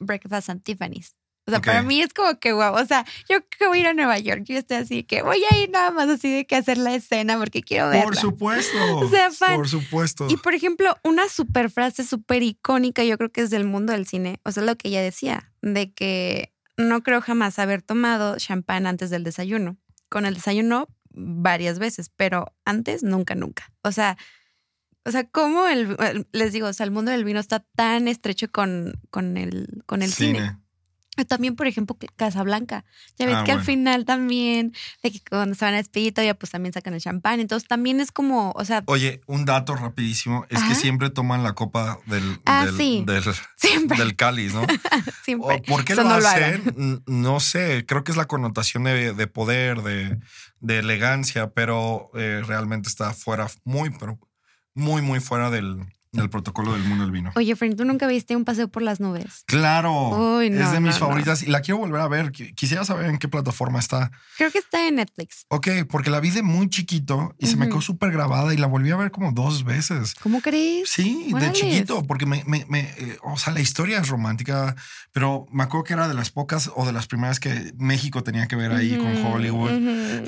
Breakfast 0.00 0.50
at 0.50 0.58
Tiffany's. 0.62 1.16
O 1.46 1.50
sea, 1.50 1.60
para 1.60 1.82
mí 1.82 2.00
es 2.00 2.14
como 2.14 2.38
que 2.38 2.52
guau. 2.52 2.74
O 2.74 2.84
sea, 2.84 3.04
yo 3.28 3.38
que 3.48 3.66
voy 3.66 3.78
a 3.78 3.80
ir 3.80 3.86
a 3.88 3.94
Nueva 3.94 4.18
York, 4.18 4.44
yo 4.44 4.56
estoy 4.56 4.76
así 4.76 5.02
que 5.02 5.22
voy 5.22 5.42
a 5.50 5.56
ir 5.56 5.70
nada 5.70 5.90
más 5.90 6.08
así 6.08 6.32
de 6.32 6.46
que 6.46 6.54
hacer 6.54 6.78
la 6.78 6.94
escena 6.94 7.38
porque 7.38 7.62
quiero 7.62 7.88
verla. 7.88 8.04
Por 8.04 8.16
supuesto. 8.16 8.78
O 9.00 9.08
sea, 9.08 9.30
fan. 9.32 9.56
Por 9.56 9.68
supuesto. 9.68 10.26
Y 10.30 10.36
por 10.36 10.54
ejemplo, 10.54 10.96
una 11.02 11.28
super 11.28 11.70
frase 11.70 12.04
súper 12.04 12.42
icónica, 12.42 13.02
yo 13.02 13.18
creo 13.18 13.32
que 13.32 13.40
es 13.40 13.50
del 13.50 13.64
mundo 13.64 13.92
del 13.92 14.06
cine, 14.06 14.38
o 14.44 14.52
sea, 14.52 14.62
lo 14.62 14.76
que 14.76 14.88
ella 14.88 15.02
decía, 15.02 15.52
de 15.62 15.92
que 15.92 16.52
no 16.76 17.02
creo 17.02 17.20
jamás 17.20 17.58
haber 17.58 17.82
tomado 17.82 18.36
champán 18.36 18.86
antes 18.86 19.10
del 19.10 19.24
desayuno. 19.24 19.76
Con 20.08 20.26
el 20.26 20.34
desayuno 20.34 20.88
varias 21.10 21.78
veces, 21.78 22.10
pero 22.14 22.54
antes 22.64 23.02
nunca, 23.02 23.34
nunca. 23.34 23.72
O 23.82 23.92
sea, 23.92 24.16
o 25.04 25.10
sea, 25.10 25.24
cómo 25.24 25.66
el, 25.66 25.96
les 26.32 26.52
digo, 26.52 26.68
o 26.68 26.72
sea, 26.72 26.84
el 26.84 26.90
mundo 26.92 27.10
del 27.10 27.24
vino 27.24 27.40
está 27.40 27.60
tan 27.74 28.08
estrecho 28.08 28.50
con, 28.50 29.00
con 29.10 29.36
el, 29.36 29.82
con 29.86 30.02
el 30.02 30.12
cine. 30.12 30.58
Y 30.69 30.69
También, 31.28 31.54
por 31.56 31.66
ejemplo, 31.66 31.98
Casablanca. 32.16 32.84
Ya 33.18 33.26
ves 33.26 33.34
Ah, 33.36 33.44
que 33.44 33.52
al 33.52 33.62
final 33.62 34.04
también, 34.04 34.72
de 35.02 35.10
que 35.10 35.20
cuando 35.28 35.54
se 35.54 35.64
van 35.64 35.74
a 35.74 35.78
despedir, 35.78 36.14
todavía 36.14 36.34
pues 36.34 36.50
también 36.52 36.72
sacan 36.72 36.94
el 36.94 37.00
champán. 37.00 37.40
Entonces 37.40 37.68
también 37.68 38.00
es 38.00 38.10
como, 38.12 38.52
o 38.54 38.64
sea, 38.64 38.82
Oye, 38.86 39.20
un 39.26 39.44
dato 39.44 39.74
rapidísimo 39.76 40.46
es 40.48 40.62
que 40.62 40.74
siempre 40.74 41.10
toman 41.10 41.42
la 41.42 41.52
copa 41.54 41.98
del, 42.06 42.40
Ah, 42.46 42.64
del, 42.64 42.76
sí. 42.76 43.04
del, 43.06 43.22
siempre, 43.56 43.98
del 43.98 44.16
cáliz, 44.16 44.54
¿no? 44.54 44.62
siempre. 45.24 45.56
¿O 45.56 45.62
¿Por 45.62 45.84
qué 45.84 45.92
Eso 45.94 46.02
lo 46.04 46.08
no 46.10 46.20
lo 46.20 46.28
hacen? 46.28 47.02
No 47.06 47.40
sé, 47.40 47.84
creo 47.86 48.02
que 48.04 48.12
es 48.12 48.16
la 48.16 48.26
connotación 48.26 48.84
de, 48.84 49.12
de 49.12 49.26
poder, 49.26 49.82
de, 49.82 50.18
de 50.60 50.78
elegancia, 50.78 51.50
pero 51.50 52.10
eh, 52.14 52.42
realmente 52.46 52.88
está 52.88 53.12
fuera, 53.12 53.48
muy, 53.64 53.90
pero 53.90 54.18
muy, 54.74 55.02
muy 55.02 55.20
fuera 55.20 55.50
del, 55.50 55.84
del 56.12 56.28
protocolo 56.28 56.72
del 56.72 56.82
mundo 56.82 57.04
del 57.04 57.12
vino. 57.12 57.30
Oye, 57.36 57.54
Fren, 57.54 57.76
¿tú 57.76 57.84
nunca 57.84 58.06
viste 58.08 58.34
un 58.34 58.44
paseo 58.44 58.66
por 58.68 58.82
las 58.82 58.98
nubes? 58.98 59.44
Claro, 59.46 60.38
Uy, 60.38 60.46
es 60.48 60.72
de 60.72 60.80
mis 60.80 60.94
no, 60.94 61.00
no. 61.00 61.06
favoritas 61.06 61.42
y 61.42 61.46
la 61.46 61.60
quiero 61.60 61.78
volver 61.78 62.00
a 62.00 62.08
ver. 62.08 62.32
Qui- 62.32 62.52
Quisiera 62.54 62.84
saber 62.84 63.06
en 63.06 63.18
qué 63.18 63.28
plataforma 63.28 63.78
está. 63.78 64.10
Creo 64.36 64.50
que 64.50 64.58
está 64.58 64.88
en 64.88 64.96
Netflix. 64.96 65.46
Ok, 65.48 65.68
porque 65.88 66.10
la 66.10 66.18
vi 66.20 66.30
de 66.30 66.42
muy 66.42 66.68
chiquito 66.68 67.34
y 67.38 67.46
se 67.46 67.56
me 67.56 67.68
quedó 67.68 67.80
súper 67.80 68.10
grabada 68.10 68.52
y 68.52 68.56
la 68.56 68.66
volví 68.66 68.90
a 68.90 68.96
ver 68.96 69.10
como 69.12 69.30
dos 69.32 69.62
veces. 69.64 70.14
¿Cómo 70.22 70.40
crees? 70.40 70.88
Sí, 70.90 71.32
de 71.32 71.52
chiquito, 71.52 72.02
porque 72.04 72.26
me, 72.26 72.42
me, 72.44 72.66
me, 72.68 72.80
eh, 72.98 73.18
o 73.22 73.36
sea, 73.38 73.52
la 73.52 73.60
historia 73.60 73.98
es 74.00 74.08
romántica, 74.08 74.74
pero 75.12 75.46
me 75.52 75.62
acuerdo 75.62 75.84
que 75.84 75.92
era 75.92 76.08
de 76.08 76.14
las 76.14 76.30
pocas 76.30 76.70
o 76.74 76.84
de 76.86 76.92
las 76.92 77.06
primeras 77.06 77.38
que 77.38 77.72
México 77.76 78.24
tenía 78.24 78.48
que 78.48 78.56
ver 78.56 78.72
ahí 78.72 78.96
con 78.96 79.26
Hollywood. 79.26 79.70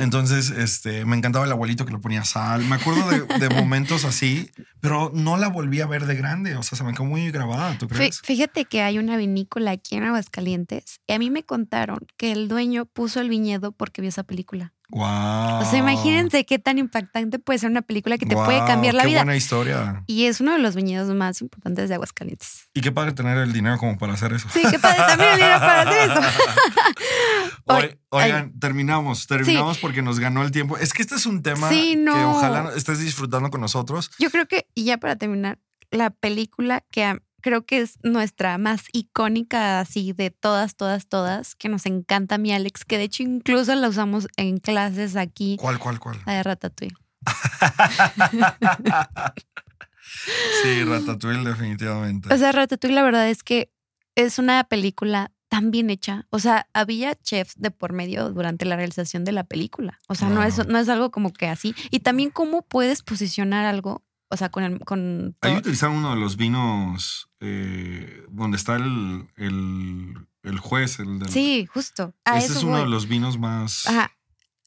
Entonces, 0.00 0.50
este, 0.50 1.04
me 1.04 1.16
encantaba 1.16 1.44
el 1.44 1.52
abuelito 1.52 1.84
que 1.84 1.92
le 1.92 1.98
ponía 1.98 2.24
sal. 2.24 2.64
Me 2.64 2.76
acuerdo 2.76 3.08
de, 3.10 3.20
de 3.38 3.48
momentos 3.54 4.04
así, 4.04 4.50
pero 4.80 5.10
no 5.14 5.36
la 5.36 5.48
volví 5.48 5.71
a 5.80 5.86
ver 5.86 6.06
de 6.06 6.14
grande. 6.14 6.54
O 6.56 6.62
sea, 6.62 6.76
se 6.78 6.84
me 6.84 6.92
quedó 6.92 7.04
muy 7.04 7.30
grabada, 7.30 7.76
¿tú 7.78 7.86
Fí- 7.86 7.94
crees? 7.96 8.20
Fíjate 8.22 8.64
que 8.66 8.82
hay 8.82 8.98
una 8.98 9.16
vinícola 9.16 9.70
aquí 9.72 9.96
en 9.96 10.04
Aguascalientes 10.04 11.00
y 11.06 11.12
a 11.12 11.18
mí 11.18 11.30
me 11.30 11.42
contaron 11.44 11.98
que 12.16 12.32
el 12.32 12.48
dueño 12.48 12.86
puso 12.86 13.20
el 13.20 13.28
viñedo 13.28 13.72
porque 13.72 14.00
vio 14.02 14.08
esa 14.08 14.22
película. 14.24 14.72
Wow. 14.94 15.60
O 15.62 15.64
sea, 15.70 15.78
imagínense 15.78 16.44
qué 16.44 16.58
tan 16.58 16.76
impactante 16.78 17.38
puede 17.38 17.58
ser 17.58 17.70
una 17.70 17.80
película 17.80 18.18
que 18.18 18.26
te 18.26 18.34
puede 18.34 18.58
cambiar 18.66 18.92
la 18.94 19.02
qué 19.04 19.08
vida. 19.08 19.18
buena 19.20 19.36
historia. 19.36 20.04
Y 20.06 20.26
es 20.26 20.40
uno 20.42 20.52
de 20.52 20.58
los 20.58 20.74
viñedos 20.76 21.08
más 21.14 21.40
importantes 21.40 21.88
de 21.88 21.94
Aguascalientes. 21.94 22.68
Y 22.74 22.82
qué 22.82 22.92
padre 22.92 23.12
tener 23.12 23.38
el 23.38 23.54
dinero 23.54 23.78
como 23.78 23.96
para 23.96 24.12
hacer 24.12 24.34
eso. 24.34 24.48
Sí, 24.52 24.60
qué 24.70 24.78
padre 24.78 24.98
también 25.06 25.30
el 25.30 25.36
dinero 25.38 25.58
para 25.60 25.80
hacer 25.82 26.10
eso. 26.10 26.20
Oigan, 28.10 28.58
terminamos, 28.58 29.26
terminamos 29.26 29.78
porque 29.78 30.02
nos 30.02 30.18
ganó 30.20 30.42
el 30.42 30.50
tiempo. 30.50 30.76
Es 30.76 30.92
que 30.92 31.00
este 31.02 31.14
es 31.14 31.24
un 31.26 31.42
tema 31.42 31.68
Sí, 31.70 31.94
que 32.04 32.10
ojalá 32.10 32.72
estés 32.76 32.98
disfrutando 32.98 33.50
con 33.50 33.60
nosotros. 33.62 34.10
Yo 34.18 34.30
creo 34.30 34.46
que, 34.46 34.66
y 34.74 34.84
ya 34.84 34.98
para 34.98 35.16
terminar, 35.16 35.58
la 35.90 36.10
película 36.10 36.84
que 36.90 37.04
a- 37.04 37.18
creo 37.42 37.66
que 37.66 37.80
es 37.80 37.98
nuestra 38.02 38.56
más 38.58 38.84
icónica 38.92 39.80
así 39.80 40.12
de 40.12 40.30
todas, 40.30 40.76
todas, 40.76 41.06
todas, 41.06 41.54
que 41.54 41.68
nos 41.68 41.86
encanta 41.86 42.38
mi 42.38 42.52
Alex, 42.52 42.84
que 42.84 42.98
de 42.98 43.04
hecho 43.04 43.22
incluso 43.22 43.74
la 43.74 43.88
usamos 43.88 44.28
en 44.36 44.58
clases 44.58 45.16
aquí, 45.16 45.56
¿Cuál, 45.60 45.78
cuál, 45.78 46.00
cuál? 46.00 46.20
la 46.24 46.34
de 46.34 46.42
Ratatouille. 46.42 46.96
sí, 50.62 50.84
Ratatouille, 50.84 51.44
definitivamente. 51.44 52.32
O 52.32 52.38
sea, 52.38 52.52
Ratatouille 52.52 52.94
la 52.94 53.02
verdad 53.02 53.28
es 53.28 53.42
que 53.42 53.70
es 54.14 54.38
una 54.38 54.64
película 54.64 55.30
tan 55.52 55.70
bien 55.70 55.90
hecha. 55.90 56.26
O 56.30 56.38
sea, 56.38 56.66
había 56.72 57.14
chefs 57.14 57.56
de 57.58 57.70
por 57.70 57.92
medio 57.92 58.30
durante 58.30 58.64
la 58.64 58.74
realización 58.74 59.22
de 59.24 59.32
la 59.32 59.44
película. 59.44 60.00
O 60.08 60.14
sea, 60.14 60.30
no, 60.30 60.42
es, 60.42 60.66
no 60.66 60.78
es 60.78 60.88
algo 60.88 61.10
como 61.10 61.30
que 61.30 61.46
así. 61.46 61.74
Y 61.90 62.00
también 62.00 62.30
cómo 62.30 62.62
puedes 62.62 63.02
posicionar 63.02 63.66
algo, 63.66 64.02
o 64.30 64.36
sea, 64.38 64.48
con 64.48 64.64
el... 64.64 64.80
Con 64.80 65.36
Ahí 65.42 65.56
utilizaron 65.56 65.96
uno 65.96 66.14
de 66.14 66.20
los 66.20 66.38
vinos 66.38 67.28
eh, 67.42 68.24
donde 68.30 68.56
está 68.56 68.76
el, 68.76 69.28
el, 69.36 70.14
el 70.42 70.58
juez. 70.58 70.98
El 71.00 71.18
del- 71.18 71.28
Sí, 71.28 71.66
justo. 71.66 72.14
A 72.24 72.38
Ese 72.38 72.52
es 72.52 72.62
uno 72.62 72.72
voy. 72.76 72.80
de 72.82 72.88
los 72.88 73.08
vinos 73.08 73.36
más. 73.38 73.86
Ajá. 73.86 74.10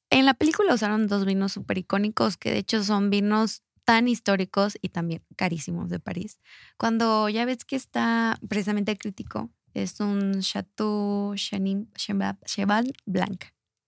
En 0.09 0.25
la 0.25 0.33
película 0.35 0.73
usaron 0.73 1.07
dos 1.07 1.25
vinos 1.25 1.53
súper 1.53 1.77
icónicos, 1.79 2.37
que 2.37 2.51
de 2.51 2.59
hecho 2.59 2.83
son 2.83 3.09
vinos 3.09 3.63
tan 3.85 4.07
históricos 4.07 4.77
y 4.81 4.89
también 4.89 5.23
carísimos 5.35 5.89
de 5.89 5.99
París. 5.99 6.39
Cuando 6.77 7.29
ya 7.29 7.45
ves 7.45 7.65
que 7.65 7.75
está 7.75 8.37
precisamente 8.47 8.91
el 8.91 8.97
crítico, 8.97 9.49
es 9.73 9.99
un 9.99 10.41
Chateau 10.41 11.33
Chenin- 11.35 11.91
Cheval 11.95 12.37
Cheval 12.45 12.93
Blanc. 13.05 13.45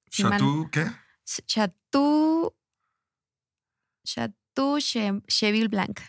¿Chateau 0.10 0.70
qué? 0.72 0.86
Chateau. 1.46 2.54
Chateau 4.06 4.80
Che- 4.80 5.22
Cheville 5.28 5.68
Blanc. 5.70 6.00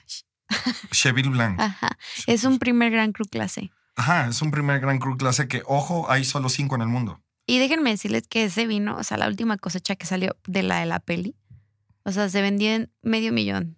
Cheville 0.90 1.30
Blanc. 1.30 1.58
Ajá. 1.60 1.98
Es 2.26 2.44
un 2.44 2.58
primer 2.58 2.90
gran 2.92 3.12
cru 3.12 3.24
clase. 3.26 3.70
Ajá, 3.96 4.28
es 4.28 4.40
un 4.42 4.52
primer 4.52 4.78
Gran 4.78 5.00
Cru 5.00 5.16
clase 5.16 5.48
que, 5.48 5.62
ojo, 5.66 6.08
hay 6.08 6.24
solo 6.24 6.48
cinco 6.48 6.76
en 6.76 6.82
el 6.82 6.86
mundo. 6.88 7.20
Y 7.46 7.58
déjenme 7.58 7.90
decirles 7.90 8.28
que 8.28 8.44
ese 8.44 8.64
vino, 8.68 8.96
o 8.96 9.02
sea, 9.02 9.16
la 9.18 9.26
última 9.26 9.56
cosecha 9.58 9.96
que 9.96 10.06
salió 10.06 10.36
de 10.46 10.62
la 10.62 10.78
de 10.78 10.86
la 10.86 11.00
peli, 11.00 11.34
o 12.04 12.12
sea, 12.12 12.28
se 12.28 12.40
vendió 12.40 12.70
en 12.70 12.92
medio 13.02 13.32
millón 13.32 13.76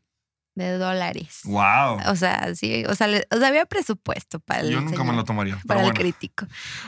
de 0.57 0.73
dólares. 0.77 1.41
¡Wow! 1.45 2.01
O 2.09 2.17
sea, 2.17 2.55
sí, 2.55 2.85
o 2.87 2.95
sea, 2.95 3.07
le- 3.07 3.27
o 3.31 3.39
sea, 3.39 3.49
había 3.49 3.65
presupuesto 3.65 4.41
para 4.41 4.61
el 4.61 4.73
Yo 4.73 4.83
nunca 4.83 5.05
me 5.05 5.15
lo 5.15 5.25
tomaría. 5.25 5.59
Para 5.67 5.81
el 5.81 5.87
bueno. 5.87 5.99
crítico. 5.99 6.45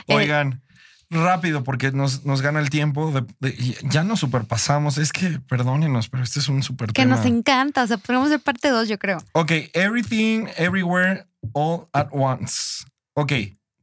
Eh, 0.07 0.13
Oigan, 0.15 0.61
rápido, 1.09 1.63
porque 1.63 1.91
nos, 1.91 2.25
nos 2.25 2.41
gana 2.41 2.59
el 2.59 2.69
tiempo. 2.69 3.11
de- 3.39 3.77
ya 3.83 4.03
nos 4.03 4.19
superpasamos. 4.19 4.97
Es 4.97 5.11
que, 5.13 5.39
perdónenos, 5.47 6.09
pero 6.09 6.23
este 6.23 6.39
es 6.39 6.47
un 6.47 6.63
super 6.63 6.87
que 6.93 7.01
tema. 7.03 7.15
nos 7.15 7.25
encanta, 7.25 7.83
o 7.83 7.87
sea, 7.87 7.97
podemos 7.97 8.29
ser 8.29 8.39
parte 8.39 8.69
2, 8.69 8.87
yo 8.89 8.97
creo. 8.97 9.17
Ok, 9.33 9.51
Everything, 9.73 10.45
Everywhere, 10.57 11.25
All 11.53 11.87
at 11.93 12.07
Once. 12.11 12.83
Ok, 13.15 13.31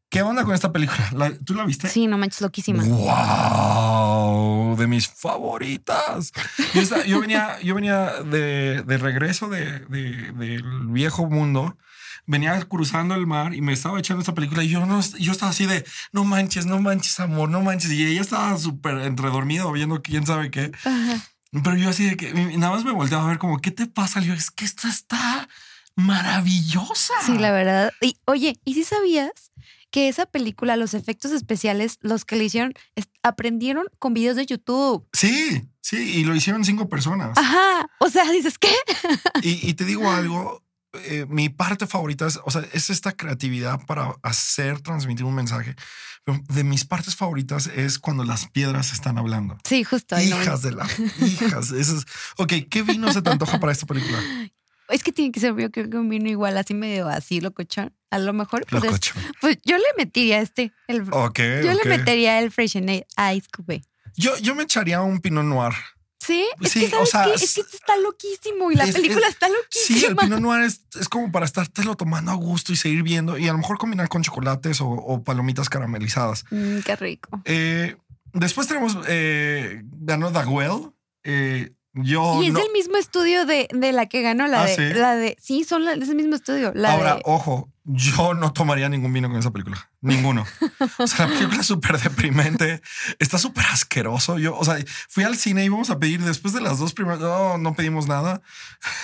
¿qué 0.09 0.23
onda 0.23 0.45
con 0.45 0.55
esta 0.55 0.73
película? 0.73 1.09
¿La- 1.13 1.33
¿Tú 1.45 1.55
la 1.55 1.65
viste? 1.65 1.89
Sí, 1.89 2.07
no 2.09 2.19
manches, 2.19 2.41
loquísima. 2.41 2.83
¡Wow! 2.85 4.77
De 4.77 4.87
mis 4.87 5.09
favoritas. 5.09 6.33
Yo, 7.07 7.21
venía, 7.21 7.61
yo 7.61 7.75
venía 7.75 8.23
de, 8.25 8.83
de 8.83 8.99
regreso 8.99 9.49
de, 9.49 9.81
de- 9.87 10.33
del 10.33 10.63
viejo 10.89 11.27
mundo. 11.29 11.77
Venía 12.31 12.61
cruzando 12.69 13.17
el 13.17 13.27
mar 13.27 13.55
y 13.55 13.61
me 13.61 13.73
estaba 13.73 13.99
echando 13.99 14.21
esta 14.21 14.35
película 14.35 14.63
y 14.63 14.69
yo 14.69 14.87
no, 14.87 15.01
yo 15.19 15.33
estaba 15.33 15.51
así 15.51 15.67
de 15.67 15.85
no 16.13 16.23
manches, 16.23 16.65
no 16.65 16.79
manches, 16.79 17.19
amor, 17.19 17.49
no 17.49 17.61
manches. 17.61 17.91
Y 17.91 18.07
ella 18.07 18.21
estaba 18.21 18.57
súper 18.57 18.99
entredormida 18.99 19.69
viendo 19.73 20.01
quién 20.01 20.25
sabe 20.25 20.49
qué. 20.53 20.71
Ajá. 20.85 21.29
Pero 21.51 21.75
yo 21.75 21.89
así 21.91 22.05
de 22.05 22.17
que 22.17 22.33
nada 22.33 22.73
más 22.73 22.85
me 22.85 22.93
volteaba 22.93 23.25
a 23.25 23.29
ver 23.29 23.39
como, 23.39 23.59
¿qué 23.61 23.73
te 23.73 23.87
pasa? 23.87 24.21
Le 24.21 24.27
digo, 24.27 24.39
es 24.39 24.53
que 24.53 24.65
esta 24.65 24.89
está 24.89 25.49
maravillosa. 25.97 27.15
Sí, 27.27 27.37
la 27.37 27.51
verdad. 27.51 27.91
Y 28.01 28.17
oye, 28.27 28.61
¿y 28.65 28.75
si 28.75 28.85
sabías 28.85 29.51
que 29.91 30.09
esa 30.09 30.27
película, 30.27 30.77
los 30.77 30.95
efectos 30.95 31.33
especiales, 31.33 31.99
los 32.01 32.25
que 32.25 32.37
le 32.37 32.45
hicieron, 32.45 32.75
aprendieron 33.25 33.87
con 33.99 34.15
videos 34.15 34.37
de 34.37 34.47
YouTube? 34.47 35.05
Sí, 35.13 35.69
sí, 35.81 35.97
y 35.97 36.23
lo 36.23 36.37
hicieron 36.37 36.65
cinco 36.65 36.89
personas. 36.89 37.37
Ajá. 37.37 37.91
O 37.99 38.09
sea, 38.09 38.31
dices, 38.31 38.57
¿qué? 38.57 38.73
Y, 39.43 39.69
y 39.69 39.75
te 39.75 39.85
digo 39.85 40.09
algo, 40.09 40.63
eh, 40.93 41.27
mi 41.29 41.49
parte 41.49 41.87
favorita 41.87 42.27
es, 42.27 42.39
o 42.45 42.51
sea, 42.51 42.63
es 42.73 42.91
esta 42.91 43.13
creatividad 43.13 43.85
para 43.87 44.15
hacer, 44.23 44.81
transmitir 44.81 45.25
un 45.25 45.35
mensaje. 45.35 45.75
Pero 46.25 46.39
de 46.49 46.65
mis 46.65 46.85
partes 46.85 47.17
favoritas 47.17 47.67
es 47.67 47.99
cuando 47.99 48.25
las 48.25 48.47
piedras 48.49 48.93
están 48.93 49.17
hablando. 49.19 49.57
Sí, 49.65 49.85
justo. 49.85 50.17
ahí 50.17 50.29
no- 50.29 50.41
Hijas 50.43 50.63
de 50.63 50.73
la 50.73 50.87
hijas. 51.21 51.71
Eso 51.71 51.97
es, 51.97 52.05
ok, 52.37 52.53
¿qué 52.69 52.83
vino 52.83 53.13
se 53.13 53.23
te 53.23 53.31
antoja 53.31 53.59
para 53.61 53.73
esta 53.73 53.87
película? 53.87 54.19
Es 54.91 55.05
que 55.05 55.13
tiene 55.13 55.31
que 55.31 55.39
ser, 55.39 55.55
yo 55.57 55.71
creo 55.71 55.89
que 55.89 55.97
un 55.99 56.09
vino 56.09 56.29
igual, 56.29 56.59
así 56.59 56.75
medio 56.75 57.09
así, 57.09 57.41
locochón. 57.41 57.95
A 58.11 58.19
lo 58.19 58.33
mejor, 58.33 58.67
pues, 58.69 58.83
es- 58.83 59.13
pues 59.41 59.57
yo 59.65 59.77
le 59.79 59.85
metería 59.97 60.41
este. 60.41 60.73
El, 60.89 61.05
yo 61.05 61.73
le 61.73 61.85
metería 61.97 62.41
el 62.41 62.51
Freixenet 62.51 63.07
Ice 63.37 63.47
Cube. 63.57 63.85
Yo, 64.17 64.37
yo 64.39 64.57
me 64.57 64.65
echaría 64.65 65.01
un 65.01 65.21
Pinot 65.21 65.45
Noir. 65.45 65.75
Sí, 66.31 66.47
es 66.61 66.71
Sí, 66.73 66.81
que 66.81 66.87
o 66.97 67.07
¿sabes 67.07 67.11
sea, 67.11 67.25
qué? 67.25 67.45
Es 67.45 67.55
que 67.55 67.61
esto 67.63 67.77
está 67.77 67.97
loquísimo 67.99 68.71
y 68.71 68.75
la 68.77 68.85
es- 68.85 68.95
película 68.95 69.27
es- 69.27 69.33
está 69.35 69.47
Sí, 69.49 69.53
el 69.53 70.01
loquísima. 70.15 70.23
Pinot 70.23 70.41
Noir 70.41 70.63
es, 70.65 70.83
es 71.01 71.09
como 71.09 71.31
para 71.33 71.45
estártelo 71.47 71.97
tomando 71.97 72.31
a 72.31 72.35
gusto 72.35 72.73
y 72.73 72.77
seguir 72.77 73.03
viendo 73.03 73.37
y 73.39 73.49
a 73.49 73.53
lo 73.53 73.59
mejor 73.59 73.79
combinar 73.79 74.09
con 74.09 74.23
chocolates 74.23 74.81
o, 74.81 74.89
o 74.89 75.23
palomitas 75.25 75.69
caramelizadas. 75.69 76.45
Mm, 76.51 76.79
qué 76.81 76.97
rico. 76.97 77.41
Eh, 77.45 77.97
después 78.33 78.69
tenemos 78.69 78.97
eh, 79.09 79.83
ganó 79.85 80.31
The 80.33 80.45
Well. 80.47 80.93
Eh, 81.25 81.73
yo 81.93 82.41
y 82.41 82.47
es 82.47 82.53
no- 82.53 82.61
el 82.65 82.71
mismo 82.73 82.97
estudio 82.97 83.47
de, 83.47 83.67
de 83.73 83.91
la 83.93 84.07
que 84.07 84.23
ganó 84.23 84.47
la 84.47 84.63
Ah, 84.63 84.67
de, 84.67 84.77
¿sí? 84.77 84.83
la 84.95 85.17
de. 85.17 85.37
Sí, 85.43 85.65
son 85.65 85.85
la- 85.85 85.95
es 85.95 86.09
el 86.09 86.15
mismo 86.15 86.37
estudio. 86.37 86.71
La 86.75 86.93
Ahora, 86.93 87.17
de- 87.17 87.23
ojo, 87.25 87.69
yo 87.93 88.35
no 88.35 88.53
tomaría 88.53 88.89
ningún 88.89 89.13
vino 89.13 89.29
con 89.29 89.39
esa 89.39 89.51
película. 89.51 89.91
Ninguno. 90.01 90.47
O 90.99 91.07
sea, 91.07 91.27
la 91.27 91.35
película 91.35 91.61
es 91.61 91.67
súper 91.67 91.99
deprimente. 91.99 92.81
Está 93.19 93.39
súper 93.39 93.67
asqueroso. 93.67 94.39
Yo, 94.39 94.57
o 94.57 94.65
sea, 94.65 94.77
fui 95.09 95.25
al 95.25 95.37
cine 95.37 95.63
y 95.63 95.67
íbamos 95.67 95.91
a 95.91 95.99
pedir 95.99 96.21
después 96.23 96.55
de 96.55 96.61
las 96.61 96.79
dos 96.79 96.93
primeras. 96.93 97.21
No, 97.21 97.59
no 97.59 97.75
pedimos 97.75 98.07
nada. 98.07 98.43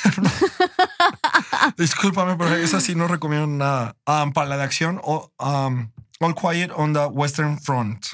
Discúlpame, 1.76 2.36
pero 2.36 2.54
esa 2.54 2.80
sí 2.80 2.94
no 2.94 3.08
recomiendo 3.08 3.46
nada. 3.46 3.96
Um, 4.06 4.32
para 4.32 4.48
la 4.48 4.56
de 4.56 4.64
acción, 4.64 5.00
o, 5.02 5.32
um, 5.38 5.90
All 6.20 6.34
Quiet 6.34 6.70
on 6.74 6.92
the 6.92 7.06
Western 7.06 7.60
Front. 7.60 8.06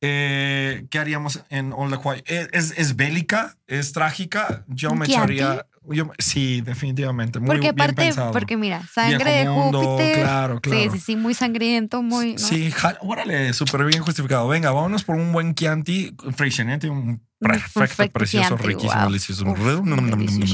Eh, 0.00 0.86
¿Qué 0.90 0.98
haríamos 0.98 1.42
en 1.48 1.72
All 1.72 1.90
the 1.90 1.98
Quiet? 1.98 2.24
Eh, 2.26 2.48
Es, 2.52 2.74
es 2.76 2.96
bélica, 2.96 3.56
es 3.66 3.92
trágica. 3.92 4.64
Yo 4.68 4.90
¿Un 4.90 4.98
me 4.98 5.06
echaría. 5.06 5.66
Yo- 5.90 6.10
sí, 6.18 6.60
definitivamente. 6.62 7.38
Muy 7.38 7.46
porque 7.48 7.60
bien 7.60 7.74
aparte, 7.74 7.94
pensado. 7.94 8.32
porque 8.32 8.56
mira, 8.56 8.86
sangre 8.86 9.42
Viejo 9.42 9.70
de 9.70 9.72
Júpiter. 9.86 10.20
claro, 10.22 10.60
claro. 10.60 10.80
Sí, 10.80 10.90
sí, 10.98 11.00
sí, 11.04 11.16
muy 11.16 11.34
sangriento, 11.34 12.02
muy. 12.02 12.32
¿no? 12.32 12.38
Sí, 12.38 12.72
órale, 13.00 13.52
súper 13.52 13.84
bien 13.84 14.02
justificado. 14.02 14.48
Venga, 14.48 14.70
vámonos 14.70 15.04
por 15.04 15.16
un 15.16 15.32
buen 15.32 15.54
Chianti, 15.54 16.14
Freixenet, 16.36 16.84
un 16.84 17.22
perfecto, 17.38 17.80
perfecto 17.80 18.12
precioso, 18.18 18.48
Chianti, 18.56 18.66
riquísimo, 18.66 19.00
wow. 19.00 19.06
delicioso. 19.08 19.44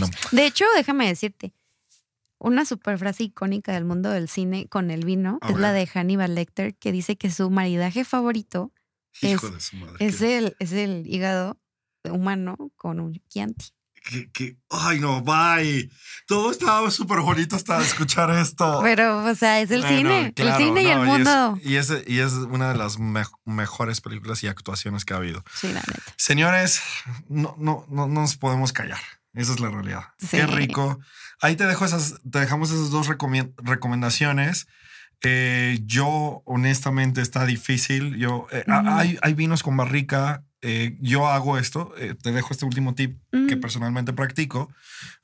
Uf. 0.04 0.32
De 0.32 0.46
hecho, 0.46 0.64
déjame 0.76 1.06
decirte, 1.08 1.52
una 2.38 2.64
super 2.64 2.98
frase 2.98 3.22
icónica 3.24 3.72
del 3.72 3.84
mundo 3.84 4.10
del 4.10 4.28
cine 4.28 4.66
con 4.68 4.90
el 4.90 5.04
vino 5.04 5.38
A 5.42 5.50
es 5.50 5.56
la 5.58 5.72
de 5.72 5.86
Hannibal 5.86 6.34
Lecter, 6.34 6.74
que 6.74 6.90
dice 6.90 7.16
que 7.16 7.30
su 7.30 7.50
maridaje 7.50 8.04
favorito 8.04 8.72
Hijo 9.20 9.46
Es- 9.46 9.52
de 9.54 9.60
su 9.60 9.76
madre. 9.76 9.94
es 10.00 10.22
el, 10.22 10.56
es 10.58 10.72
el 10.72 11.04
hígado 11.06 11.56
humano 12.10 12.56
con 12.76 12.98
un 12.98 13.22
Chianti. 13.28 13.66
Qué- 14.08 14.30
qué- 14.32 14.56
ay, 14.70 15.00
no, 15.00 15.22
bye. 15.22 15.90
Todo 16.26 16.50
estaba 16.50 16.90
súper 16.90 17.20
bonito 17.20 17.56
hasta 17.56 17.80
escuchar 17.80 18.30
esto. 18.30 18.80
Pero, 18.82 19.24
o 19.24 19.34
sea, 19.34 19.60
es 19.60 19.70
el 19.70 19.82
Bueno, 19.82 19.96
cine, 19.96 20.32
claro, 20.34 20.56
el 20.58 20.64
cine 20.64 20.82
y 20.82 20.84
no, 20.86 20.90
el 21.02 21.08
mundo. 21.08 21.58
Y 21.62 21.76
es, 21.76 21.90
y 21.90 21.94
es, 21.96 22.04
y 22.08 22.20
es 22.20 22.32
una 22.32 22.72
de 22.72 22.78
las 22.78 22.98
mej- 22.98 23.30
mejores 23.44 24.00
películas 24.00 24.42
y 24.42 24.48
actuaciones 24.48 25.04
que 25.04 25.14
ha 25.14 25.18
habido. 25.18 25.44
Sí, 25.54 25.68
la 25.68 25.80
neta. 25.80 26.02
Señores, 26.16 26.80
no, 27.28 27.54
no, 27.58 27.86
no, 27.88 28.06
no 28.08 28.20
nos 28.20 28.36
podemos 28.36 28.72
callar. 28.72 29.00
Esa 29.34 29.52
es 29.52 29.60
la 29.60 29.70
realidad. 29.70 30.02
Sí. 30.18 30.28
Qué 30.36 30.46
rico. 30.46 30.98
Ahí 31.40 31.56
te 31.56 31.66
dejo 31.66 31.84
esas, 31.84 32.16
te 32.30 32.38
dejamos 32.40 32.70
esas 32.70 32.90
dos 32.90 33.08
recomendaciones. 33.62 34.66
Eh, 35.24 35.78
yo, 35.84 36.42
honestamente, 36.44 37.20
está 37.20 37.46
difícil. 37.46 38.16
Yo, 38.16 38.46
eh, 38.52 38.64
hay, 38.68 39.18
hay 39.22 39.34
vinos 39.34 39.62
con 39.62 39.76
barrica. 39.76 40.44
Eh, 40.62 40.96
yo 41.00 41.26
hago 41.26 41.58
esto. 41.58 41.92
eh, 41.98 42.14
te 42.14 42.32
dejo 42.32 42.48
este 42.52 42.64
último 42.64 42.94
tip 42.94 43.18
que 43.48 43.56
personalmente 43.56 44.12
practico. 44.12 44.70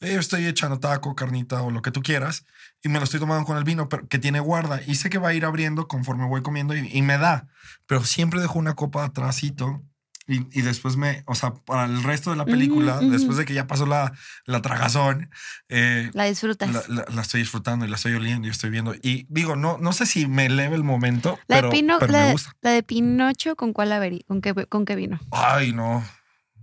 Eh, 0.01 0.17
estoy 0.19 0.47
echando 0.47 0.79
taco, 0.81 1.15
carnita 1.15 1.63
o 1.63 1.71
lo 1.71 1.81
que 1.83 1.91
tú 1.91 2.03
quieras 2.03 2.45
y 2.83 2.89
me 2.89 2.99
lo 2.99 3.05
estoy 3.05 3.21
tomando 3.21 3.45
con 3.45 3.57
el 3.57 3.65
vino 3.65 3.89
pero 3.89 4.07
que 4.09 4.19
tiene 4.19 4.41
guarda 4.41 4.81
y 4.87 4.97
sé 4.97 5.11
que 5.11 5.19
va 5.19 5.29
a 5.29 5.35
ir 5.35 5.45
abriendo 5.45 5.89
conforme 5.89 6.27
voy 6.27 6.43
comiendo 6.43 6.77
y, 6.77 6.89
y 6.93 7.03
me 7.03 7.19
da, 7.19 7.49
pero 7.87 8.05
siempre 8.05 8.41
dejo 8.41 8.59
una 8.59 8.75
copa 8.75 9.05
atrásito 9.05 9.83
Y, 10.31 10.47
y 10.53 10.61
después 10.61 10.97
me, 10.97 11.23
o 11.27 11.35
sea, 11.35 11.55
para 11.55 11.87
el 11.87 12.03
resto 12.03 12.31
de 12.31 12.37
la 12.37 12.45
película, 12.45 13.01
después 13.01 13.39
de 13.39 13.47
que 13.47 13.55
ya 13.55 13.67
pasó 13.67 13.87
la, 13.87 14.13
la 14.45 14.61
tragazón, 14.61 15.31
eh, 15.71 16.11
La 16.13 16.25
disfrutas. 16.25 16.71
la, 16.71 16.83
La, 16.87 16.95
la- 17.07 17.15
la 17.15 17.23
estoy 17.23 17.41
disfrutando 17.41 17.87
y 17.87 17.89
la 17.89 17.97
estoy 17.97 18.13
oliendo 18.13 18.47
y 18.47 18.51
estoy 18.51 18.69
viendo. 18.69 18.95
Y 19.03 19.27
digo, 19.31 19.57
no, 19.57 19.79
no 19.79 19.93
sé 19.95 20.05
si 20.05 20.27
me 20.27 20.45
eleve 20.45 20.77
el 20.77 20.85
momento, 20.85 21.39
pero, 21.47 21.69
de 21.71 21.73
Pino, 21.79 21.97
pero 21.99 22.13
la, 22.13 22.27
me 22.27 22.33
gusta. 22.33 22.53
la 22.61 22.73
de 22.73 22.83
Pinocho, 22.83 23.57
¿con 23.57 23.73
cuál 23.73 23.89
la 23.89 23.99
verí? 23.99 24.23
¿Con 24.29 24.43
qué, 24.43 24.55
¿Con 24.67 24.85
qué 24.85 24.97
vino? 24.97 25.19
Ay, 25.33 25.73
no. 25.73 26.05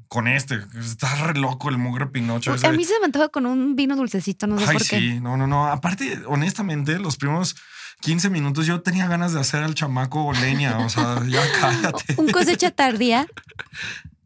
Con 0.08 0.28
este, 0.28 0.60
está 0.80 1.26
re 1.26 1.40
loco 1.40 1.70
el 1.70 1.80
mugre 1.80 2.06
Pinocho. 2.06 2.54
A 2.64 2.72
mí 2.72 2.86
se 2.86 2.94
me 3.00 3.06
antoja 3.08 3.30
con 3.30 3.48
un 3.48 3.76
vino 3.76 3.96
dulcecito, 3.96 4.46
no 4.46 4.60
sé 4.60 4.66
Ay, 4.68 4.74
por 4.78 4.86
qué. 4.88 5.00
sí, 5.00 5.20
no, 5.20 5.36
no, 5.38 5.48
no. 5.48 5.66
Aparte, 5.68 6.22
honestamente, 6.28 7.00
los 7.00 7.18
primeros 7.18 7.56
15 8.02 8.30
minutos 8.30 8.66
yo 8.68 8.82
tenía 8.82 9.08
ganas 9.08 9.34
de 9.34 9.40
hacer 9.40 9.64
al 9.64 9.74
chamaco 9.76 10.32
leña. 10.34 10.78
O 10.80 10.90
sea, 10.90 11.22
ya 11.28 11.42
cállate. 11.60 12.16
Un 12.18 12.30
cosecha 12.32 12.72
tardía 12.72 13.26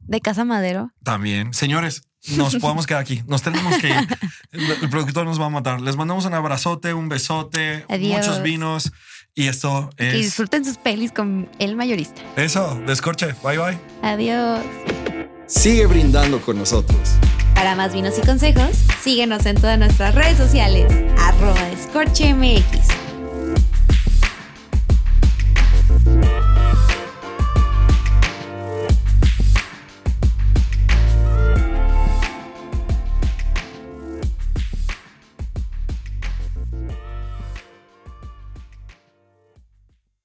de 0.01 0.21
Casa 0.21 0.43
Madero. 0.45 0.91
También. 1.03 1.53
Señores, 1.53 2.03
nos 2.35 2.55
podemos 2.57 2.85
quedar 2.87 3.01
aquí. 3.01 3.23
Nos 3.27 3.41
tenemos 3.41 3.77
que 3.77 3.89
ir. 3.89 4.07
El, 4.51 4.71
el 4.71 4.89
productor 4.89 5.25
nos 5.25 5.39
va 5.39 5.45
a 5.45 5.49
matar. 5.49 5.79
Les 5.81 5.95
mandamos 5.95 6.25
un 6.25 6.33
abrazote, 6.33 6.93
un 6.93 7.07
besote, 7.09 7.85
Adiós. 7.89 8.17
muchos 8.17 8.41
vinos. 8.43 8.91
Y 9.35 9.47
esto 9.47 9.89
Y 9.97 10.03
es 10.05 10.13
disfruten 10.13 10.65
sus 10.65 10.77
pelis 10.77 11.11
con 11.13 11.47
el 11.59 11.75
mayorista. 11.75 12.21
eso. 12.35 12.75
Descorche. 12.85 13.27
Bye, 13.43 13.57
bye. 13.59 13.79
Adiós. 14.01 14.59
Sigue 15.47 15.85
brindando 15.85 16.41
con 16.41 16.57
nosotros. 16.57 16.99
Para 17.55 17.75
más 17.75 17.93
vinos 17.93 18.15
y 18.21 18.25
consejos, 18.25 18.71
síguenos 19.03 19.45
en 19.45 19.55
todas 19.55 19.77
nuestras 19.79 20.15
redes 20.15 20.37
sociales. 20.37 20.91
Arroba 21.19 21.69
Escorche 21.69 22.33
MX. 22.33 22.98